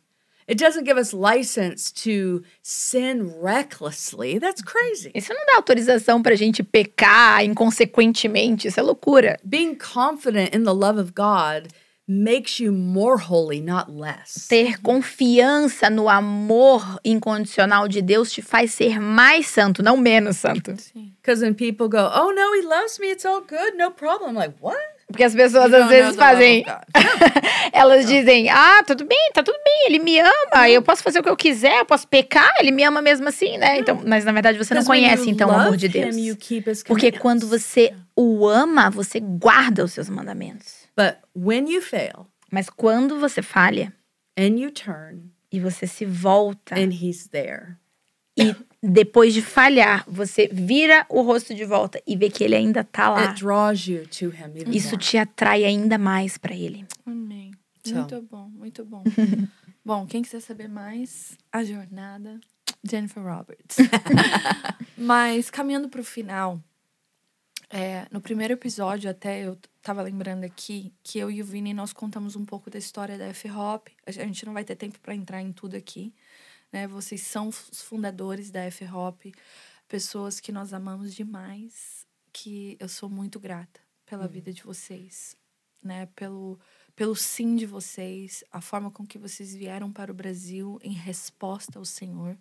[0.48, 4.40] It doesn't give us license to sin recklessly.
[4.40, 5.10] That's crazy.
[5.14, 9.38] Isso não dá autorização pra gente pecar inconsequentemente, isso é loucura.
[9.44, 11.68] Being confident in the love of God
[12.06, 14.48] makes you more holy, not less.
[14.48, 20.72] Ter confiança no amor incondicional de Deus te faz ser mais santo, não menos santo.
[21.22, 23.12] Because when people go, "Oh no, he loves me.
[23.12, 26.64] It's all good, no problem." I'm like, "What?" Porque as pessoas You às vezes fazem.
[27.72, 31.22] Elas dizem: Ah, tudo bem, tá tudo bem, ele me ama, eu posso fazer o
[31.22, 33.78] que eu quiser, eu posso pecar, ele me ama mesmo assim, né?
[33.78, 36.16] Então, mas na verdade você não conhece you então o amor love de Deus.
[36.16, 37.20] Him, you keep his Porque commandments.
[37.20, 40.81] quando você o ama, você guarda os seus mandamentos.
[40.96, 43.92] But when you fail Mas quando você falha
[44.38, 47.76] and you turn e você se volta and he's there,
[48.36, 52.82] e depois de falhar, você vira o rosto de volta e vê que ele ainda
[52.82, 54.98] tá lá, it draws you to him even isso more.
[54.98, 56.86] te atrai ainda mais pra ele.
[57.06, 57.52] Amém.
[57.84, 57.94] So.
[57.94, 59.02] Muito bom, muito bom.
[59.84, 62.40] bom, quem quiser saber mais, a jornada,
[62.88, 63.76] Jennifer Roberts.
[64.96, 66.60] Mas caminhando pro final,
[67.70, 71.92] é, no primeiro episódio, até eu tava lembrando aqui que eu e o Vini nós
[71.92, 73.88] contamos um pouco da história da F-Hop.
[74.06, 76.14] A gente não vai ter tempo para entrar em tudo aqui.
[76.72, 76.86] Né?
[76.86, 79.26] Vocês são os fundadores da F-Hop,
[79.88, 85.36] pessoas que nós amamos demais, que eu sou muito grata pela vida de vocês,
[85.82, 86.06] né?
[86.14, 86.58] Pelo,
[86.94, 91.78] pelo sim de vocês, a forma com que vocês vieram para o Brasil em resposta
[91.78, 92.38] ao Senhor.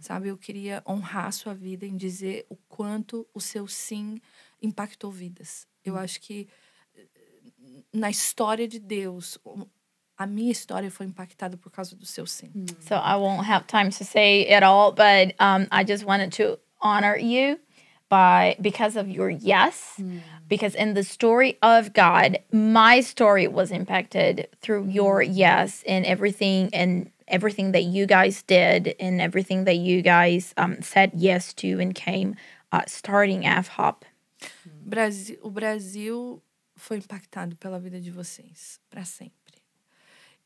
[0.00, 4.20] Sabe, eu queria honrar a sua vida em dizer o quanto o seu sim
[4.60, 5.66] impactou vidas.
[5.84, 6.46] Eu acho que
[7.92, 9.66] na história de Deus, o-
[10.18, 12.50] a minha história foi impactada por causa do seu sim.
[12.80, 16.58] So I won't have time to say it all, but um, I just wanted to
[16.80, 17.58] honor you
[18.08, 19.98] by because of your yes.
[20.48, 26.68] Because in the story of God, my story was impacted through your yes and everything
[26.74, 31.80] and everything that you guys did and everything that you guys um, said yes to
[31.80, 32.36] and came
[32.70, 34.04] uh, starting F Hop.
[34.84, 36.42] Brasil, o Brasil
[36.82, 39.62] foi impactado pela vida de vocês para sempre.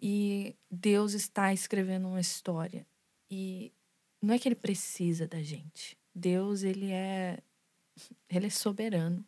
[0.01, 2.87] E Deus está escrevendo uma história.
[3.31, 3.73] E
[4.21, 5.97] não é que ele precisa da gente.
[6.15, 7.39] Deus, ele é
[8.29, 9.25] ele é soberano,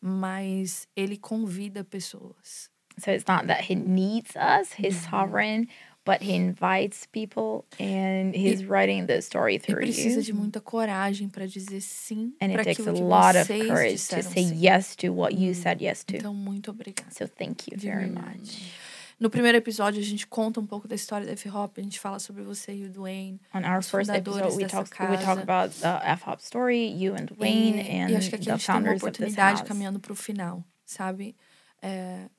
[0.00, 2.68] mas ele convida pessoas.
[2.98, 5.68] So it's not that he needs us, he's sovereign,
[6.04, 10.22] but he invites people and he's writing the story E through precisa you.
[10.22, 14.44] de muita coragem para dizer sim And it takes a lot of courage to say
[14.46, 14.54] sim.
[14.56, 16.16] yes to what you said yes to.
[16.16, 17.10] Então, muito obrigada.
[17.12, 18.38] So thank you De very verdade.
[18.38, 18.72] much.
[19.20, 22.18] No primeiro episódio, a gente conta um pouco da história da F-Hop, a gente fala
[22.18, 23.38] sobre você e o Dwayne.
[23.54, 25.42] On our first episode, we talk we talk casa.
[25.42, 28.56] about the F Hop story, you and Dwayne, e, and e acho que aqui a
[28.56, 31.36] gente tem uma oportunidade caminhando para o final, sabe?
[31.82, 32.30] É,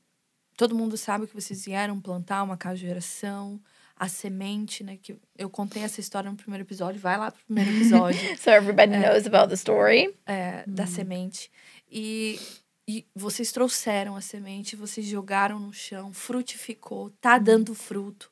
[0.62, 3.60] todo mundo sabe que vocês vieram plantar uma casa de geração,
[3.96, 4.96] a semente, né?
[4.96, 8.96] Que eu contei essa história no primeiro episódio, vai lá pro primeiro episódio So everybody
[8.96, 10.16] knows about the story.
[10.28, 11.50] é, da semente.
[11.92, 12.40] E,
[12.88, 18.32] e vocês trouxeram a semente, vocês jogaram no chão, frutificou, tá dando fruto.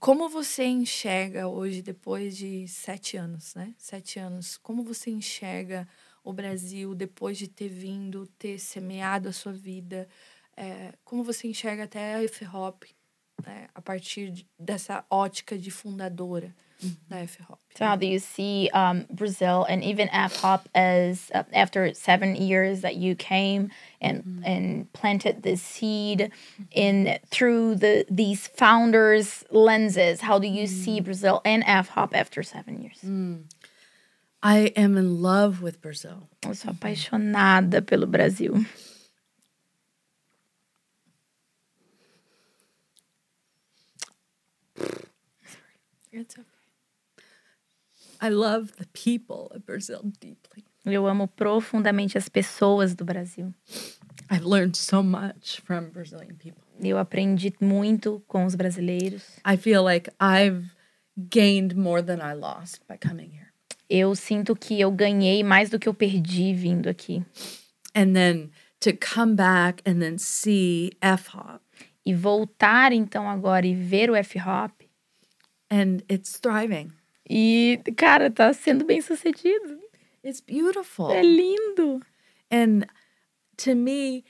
[0.00, 3.72] Como você enxerga hoje, depois de sete anos, né?
[3.78, 5.86] Sete anos, como você enxerga
[6.24, 10.08] o Brasil depois de ter vindo, ter semeado a sua vida?
[10.56, 12.84] É, como você enxerga até a F-Hop
[13.44, 16.54] né, a partir de- dessa ótica de fundadora
[17.08, 17.58] da F-Hop?
[17.76, 22.36] So how do you see um, Brazil and even F Hop as uh, after seven
[22.36, 26.30] years that you came and and planted this seed
[26.70, 30.20] in through the these founders lenses?
[30.20, 33.00] How do you see Brazil and F Hop after seven years?
[34.42, 36.28] I am in love with Brazil.
[36.46, 38.54] Eu sou apaixonada pelo Brasil.
[46.14, 46.46] It's okay.
[48.20, 50.64] I love the people of Brazil deeply.
[50.86, 53.52] Eu amo profundamente as pessoas do Brasil.
[54.30, 56.62] I've learned so much from Brazilian people.
[56.80, 59.24] Eu aprendi muito com os brasileiros.
[59.44, 60.70] I feel like I've
[61.16, 63.52] gained more than I lost by coming here.
[63.90, 67.24] Eu sinto que eu ganhei mais do que eu perdi vindo aqui.
[67.94, 68.50] And then
[68.80, 71.64] to come back and then see F Hop
[72.06, 74.83] E voltar então agora e ver o F-Hop
[75.74, 76.92] and it's thriving.
[77.28, 79.80] E, cara, tá sendo bem sucedido.
[80.22, 81.10] It's beautiful.
[81.10, 82.00] É lindo.
[82.50, 82.86] And
[83.56, 84.24] to me,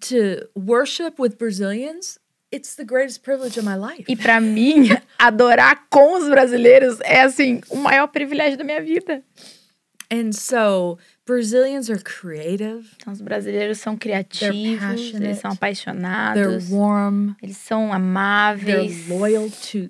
[0.00, 2.18] to worship with Brazilians,
[2.52, 4.04] it's the greatest privilege of my life.
[4.08, 9.24] E pra mim, adorar com os brasileiros é assim, o maior privilégio da minha vida.
[10.12, 16.70] And so Brazilians are creative, Então, os brasileiros são criativos, passionate, eles são they're apaixonados,
[16.70, 19.88] warm, eles são they're amáveis, loyal to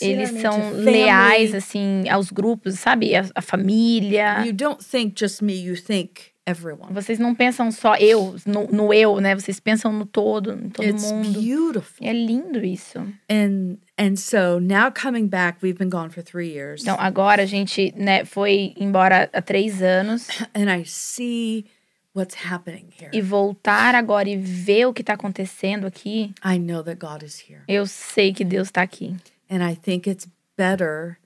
[0.00, 3.14] eles são leais, assim, aos grupos, sabe?
[3.14, 4.44] A, a família.
[4.44, 6.92] You don't think just me, you think everyone.
[6.92, 9.34] Vocês não pensam só eu, no, no eu, né?
[9.34, 11.40] Vocês pensam no todo, em todo It's mundo.
[11.40, 12.06] beautiful.
[12.06, 12.98] É lindo isso.
[13.30, 16.82] And and so now coming back, we've been gone for three years.
[16.82, 20.28] Então, agora a gente né, foi embora há três anos.
[20.54, 21.66] and I see
[22.14, 23.10] what's happening here.
[23.12, 27.40] E voltar agora e ver o que tá acontecendo aqui, I know that God is
[27.48, 27.62] here.
[27.68, 29.14] eu sei que Deus tá aqui.
[29.50, 31.18] And I think it's better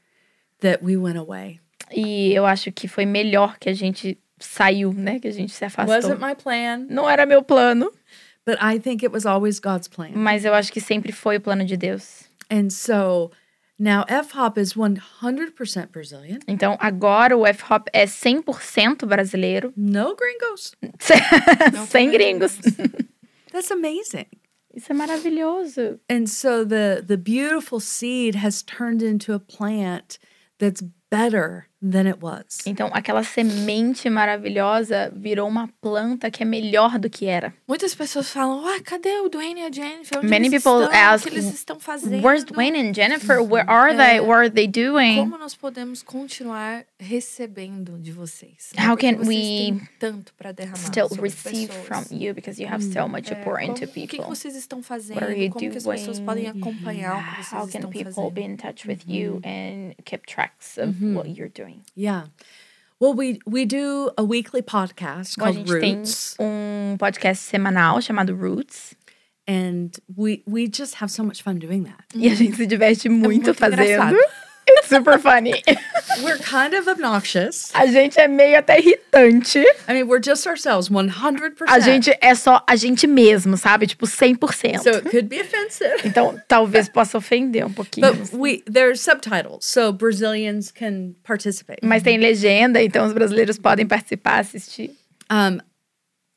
[0.60, 1.60] that we went away.
[1.90, 5.20] E eu acho que foi melhor que a gente saiu, né?
[5.20, 5.94] Que a gente se afastou.
[5.94, 7.92] Wasn't my plan, Não era meu plano,
[8.46, 10.10] but I think it was always God's plan.
[10.14, 12.24] mas eu acho que sempre foi o plano de Deus.
[12.50, 13.30] And so
[13.78, 16.38] now F-Hop is 100% Brazilian.
[16.48, 20.74] Então, agora o F-Hop é 100% brasileiro, No gringos.
[21.88, 22.58] sem gringos.
[23.52, 24.26] That's amazing.
[24.74, 26.00] Isso é maravilhoso.
[26.10, 30.18] And so the the beautiful seed has turned into a plant
[30.58, 32.60] that's better than it was.
[32.66, 37.52] Então, aquela semente maravilhosa virou uma planta que é melhor do que era.
[37.68, 40.18] Muitas pessoas falam, ah, cadê o Dwayne e a Jennifer?
[40.18, 40.90] Onde Many people estão?
[40.92, 42.24] ask, o que eles estão fazendo?
[42.24, 43.40] Where's Dwayne and Jennifer?
[43.42, 44.20] Where are they?
[44.20, 45.16] What are they doing?
[45.18, 48.70] Como nós podemos continuar recebendo de vocês?
[48.76, 48.86] né?
[48.88, 51.86] How can vocês we tanto para derramar Still receive pessoas.
[51.86, 54.16] from you because you have so much to É, pour como- into O que, que
[54.16, 54.34] people.
[54.34, 55.16] vocês estão fazendo?
[55.20, 56.26] What are you Como que as pessoas doing?
[56.26, 58.30] podem acompanhar o que vocês How can estão people fazendo?
[58.30, 61.73] be in touch with you and keep tracks of what you're doing?
[61.94, 62.24] Yeah.
[63.00, 68.94] Well, we we do a weekly podcast Bom, called Roots, um podcast semanal chamado Roots.
[69.46, 72.04] and we we just have so much fun doing that.
[72.14, 73.82] E a gente se diverte muito, muito fazendo.
[73.82, 74.16] engraçado.
[74.78, 75.62] It's super funny.
[76.22, 77.70] We're kind of obnoxious.
[77.74, 79.60] a gente é meio até irritante.
[79.88, 81.64] I mean, we're just ourselves, 100%.
[81.66, 83.86] A gente é só a gente mesmo, sabe?
[83.86, 84.82] Tipo, 100%.
[84.82, 85.96] so it could be offensive.
[86.04, 88.06] Então, talvez possa ofender um pouquinho.
[88.14, 91.80] But we there's subtitles, so Brazilians can participate.
[91.82, 94.90] Mas tem legenda, então os brasileiros podem participar, assistir.
[95.30, 95.58] Um,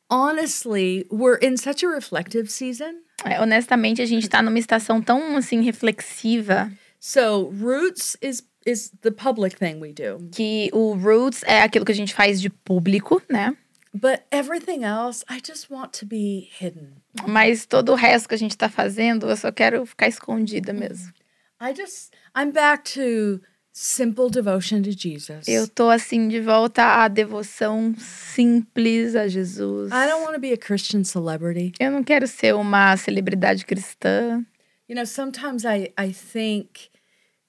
[0.10, 2.94] honestly, we're in such a reflective season.
[3.26, 9.12] É, honestamente, a gente tá numa estação tão, assim, reflexiva So Roots is is the
[9.12, 13.22] public thing we do, que o Roots é aquilo que a gente faz de público,
[13.30, 13.56] né?
[13.94, 17.02] but everything else, I just want to be hidden.
[17.28, 21.12] Mas todo o resto que a gente tá fazendo, eu só quero ficar escondida mesmo.
[21.60, 23.42] I just I'm back to
[23.74, 25.48] simple devotion to Jesus.
[25.48, 29.92] Eu tô, assim, de volta à devoção simples a Jesus.
[29.92, 31.72] I don't want to be a Christian celebrity.
[31.80, 34.46] Eu não quero ser uma celebridade cristã.
[34.88, 36.90] You know, sometimes I I think,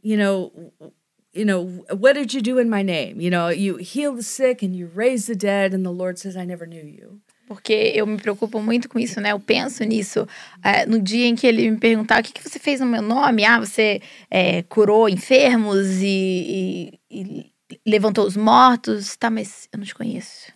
[0.03, 0.53] you know,
[1.33, 1.65] you know,
[1.97, 3.21] what did you do in my name?
[3.21, 6.37] You know, you heal the sick and you raise the dead, and the Lord says,
[6.37, 7.21] I never knew you.
[7.47, 9.31] Porque eu me preocupo muito com isso, né?
[9.33, 10.27] Eu penso nisso.
[10.63, 13.01] é, no dia em que ele me perguntar o que, que você fez no meu
[13.01, 19.79] nome, ah, você é, curou enfermos e, e- e levantou os mortos, tá, mas eu
[19.79, 20.53] não te conheço.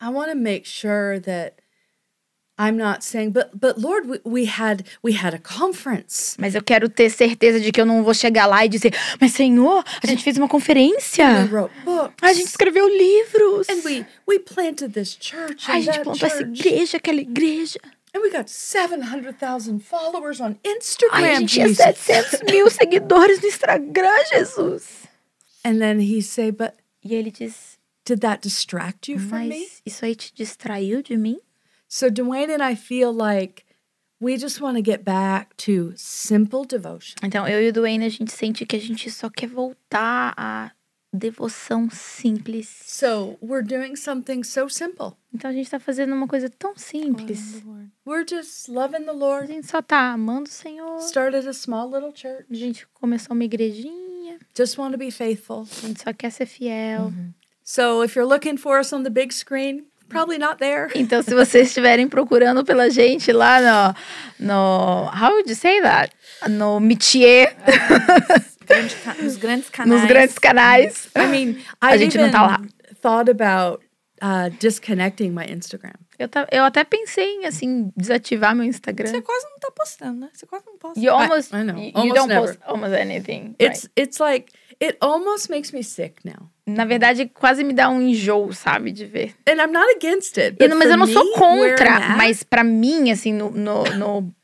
[0.00, 1.56] I want to make sure that
[2.62, 6.36] I'm not saying, but but Lord, we, we had we had a conference.
[6.38, 9.32] Mas eu quero ter certeza de que eu não vou chegar lá e dizer, mas
[9.32, 11.24] Senhor, a gente fez uma conferência.
[11.26, 12.14] We wrote books.
[12.20, 13.66] A gente escreveu livros.
[13.70, 17.80] and we we planted this church A and gente plantou essa igreja, aquela igreja.
[18.12, 21.36] And we got 700,000 followers on Ai, a Instagram.
[21.40, 21.96] gente tinha Jesus.
[21.98, 24.84] 700 mil seguidores no Instagram, Jesus.
[25.64, 29.60] And then he say, but E ele diz, did that distract you from me?
[29.60, 31.38] mas isso aí te distraiu de mim?
[31.92, 33.64] So Dwayne and I feel like
[34.20, 37.16] we just want to get back to simple devotion.
[37.20, 40.70] Então, eu e o Duane, a gente sente que a gente só quer voltar à
[41.12, 42.68] devoção simples.
[42.86, 45.16] So we're doing something so simple.
[45.34, 47.60] Então, a gente tá fazendo uma coisa tão simples.
[48.06, 49.14] We're just loving the Lord.
[49.14, 49.52] A Lord.
[49.52, 51.00] gente só tá amando o Senhor.
[51.00, 52.46] Started a small little church.
[52.48, 54.38] A gente começou uma igrejinha.
[54.56, 55.66] Just want to be faithful.
[55.82, 57.12] A gente só quer ser fiel.
[57.64, 60.88] So if you're looking for us on the big screen, probably not there.
[60.94, 63.94] Então, se vocês estiverem procurando pela gente lá
[64.38, 64.46] no.
[64.46, 66.12] no how would you say that?
[66.48, 67.54] No métier,
[69.22, 69.88] nos grandes canais.
[70.00, 71.08] nos grandes canais.
[71.16, 72.60] I mean, A I gente não tá lá.
[73.02, 73.80] thought about
[74.22, 75.94] uh, disconnecting my Instagram.
[76.20, 79.08] Eu, ta- eu até pensei em, assim, desativar meu Instagram.
[79.10, 80.28] Você quase não tá postando, né?
[80.34, 81.00] Você quase não posta.
[81.00, 81.76] You almost, I know.
[81.78, 82.46] you, you Almost don't never.
[82.48, 83.54] post almost anything.
[83.58, 84.52] It's it's like
[84.82, 86.32] it almost makes me sick now.
[86.66, 86.76] right?
[86.76, 89.34] Na verdade, quase me dá um enjoo, sabe, de ver.
[89.48, 90.56] And I'm not against it.
[90.58, 93.84] But não- mas for eu não sou me, contra, mas pra mim, assim, no, no,
[93.96, 94.34] no-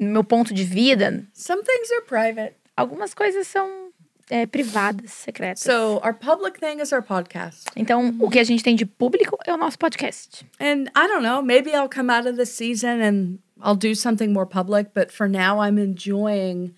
[0.00, 2.54] no meu ponto de vida, some things are private.
[2.74, 3.87] algumas coisas são
[4.30, 5.62] é, privadas, secretas.
[5.62, 7.64] So our public thing is our podcast.
[7.76, 10.44] Então, o que a gente tem de público é o nosso podcast.
[10.60, 14.28] And I don't know, maybe I'll come out of this season and I'll do something
[14.28, 16.74] more public, but for now I'm enjoying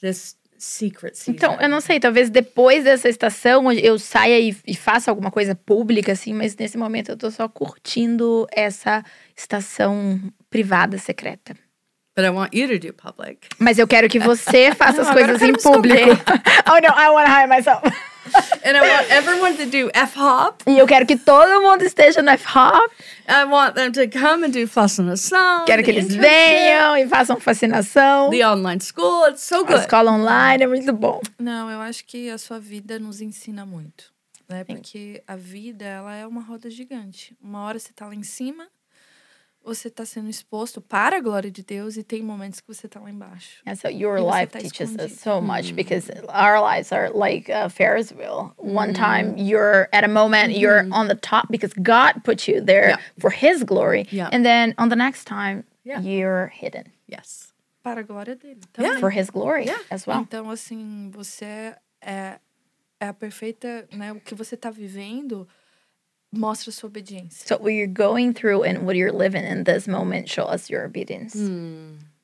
[0.00, 1.32] this secret season.
[1.32, 5.54] Então, eu não sei, talvez depois dessa estação eu saia e, e faça alguma coisa
[5.54, 9.04] pública, assim, mas nesse momento eu tô só curtindo essa
[9.36, 11.54] estação privada, secreta.
[12.16, 13.48] But I want you to do public.
[13.58, 16.10] Mas eu quero que você faça as Não, coisas em público.
[16.66, 17.82] oh, não, I want to hire myself.
[18.64, 20.62] And I want everyone to do F hop.
[20.66, 22.90] E eu quero que todo mundo esteja no F-Hop.
[23.28, 25.64] I want them to come and do fascinação.
[25.66, 28.30] Quero que the eles venham e façam fascinação.
[28.30, 29.28] The online school.
[29.28, 29.80] It's so A good.
[29.80, 31.20] escola online é muito bom.
[31.38, 34.12] Não, eu acho que a sua vida nos ensina muito.
[34.48, 34.64] Né?
[34.64, 37.36] Porque a vida, ela é uma roda gigante.
[37.42, 38.66] Uma hora você tá lá em cima,
[39.64, 43.00] você tá sendo exposto para a glória de Deus, e tem momentos que você tá
[43.00, 43.62] lá embaixo.
[43.66, 45.20] And so your life tá teaches us escondido.
[45.20, 48.52] so much because our lives are like a Ferris wheel.
[48.58, 52.90] One time you're at a moment you're on the top because God put you there
[52.90, 53.00] Yeah.
[53.18, 54.28] for His glory, Yeah.
[54.32, 56.00] and then on the next time Yeah.
[56.02, 57.52] you're hidden Yes.
[57.82, 58.60] Para a glória dele.
[58.78, 58.94] Yeah.
[58.94, 59.00] Também.
[59.00, 59.80] for His glory Yeah.
[59.90, 60.20] as well.
[60.22, 62.38] Então, assim, você é,
[63.00, 64.12] é a perfeita, né?
[64.12, 65.46] O que você tá vivendo
[66.34, 67.46] mostra sua obediência.
[67.46, 70.84] So what you're going through and what you're living in this moment show us your
[70.84, 71.36] obedience,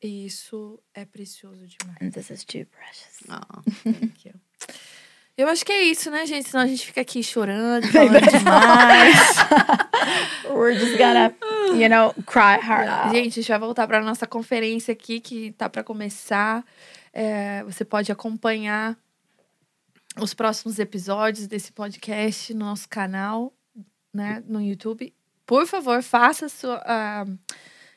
[0.02, 1.96] E isso é precioso demais.
[2.00, 3.22] and this is too precious.
[3.28, 4.34] Oh, thank you.
[5.36, 6.48] Eu acho que é isso, né, gente?
[6.50, 9.16] Senão a gente fica aqui chorando, falando demais.
[10.50, 11.34] We're just gonna,
[11.74, 13.14] you know, cry hard out.
[13.14, 16.64] Gente, a gente vai voltar para nossa conferência aqui, que tá para começar.
[17.12, 18.96] É, você pode acompanhar
[20.20, 23.52] os próximos episódios desse podcast no nosso canal,
[24.12, 25.14] né, no YouTube.
[25.46, 26.82] Por favor, faça sua.
[26.86, 27.24] ah,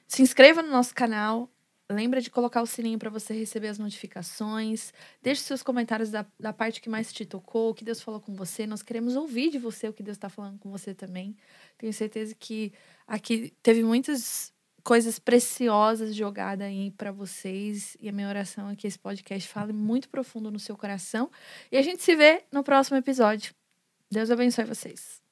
[0.08, 1.50] se inscreva no nosso canal.
[1.90, 4.94] Lembra de colocar o sininho para você receber as notificações.
[5.22, 8.34] Deixe seus comentários da, da parte que mais te tocou, o que Deus falou com
[8.34, 8.66] você.
[8.66, 11.36] Nós queremos ouvir de você o que Deus está falando com você também.
[11.78, 12.74] Tenho certeza que
[13.08, 14.54] aqui teve muitas
[14.84, 17.98] coisas preciosas jogadas aí para vocês.
[18.00, 21.30] E a minha oração é que esse podcast fale muito profundo no seu coração.
[21.72, 23.54] E a gente se vê no próximo episódio.
[24.12, 25.23] Deus abençoe vocês.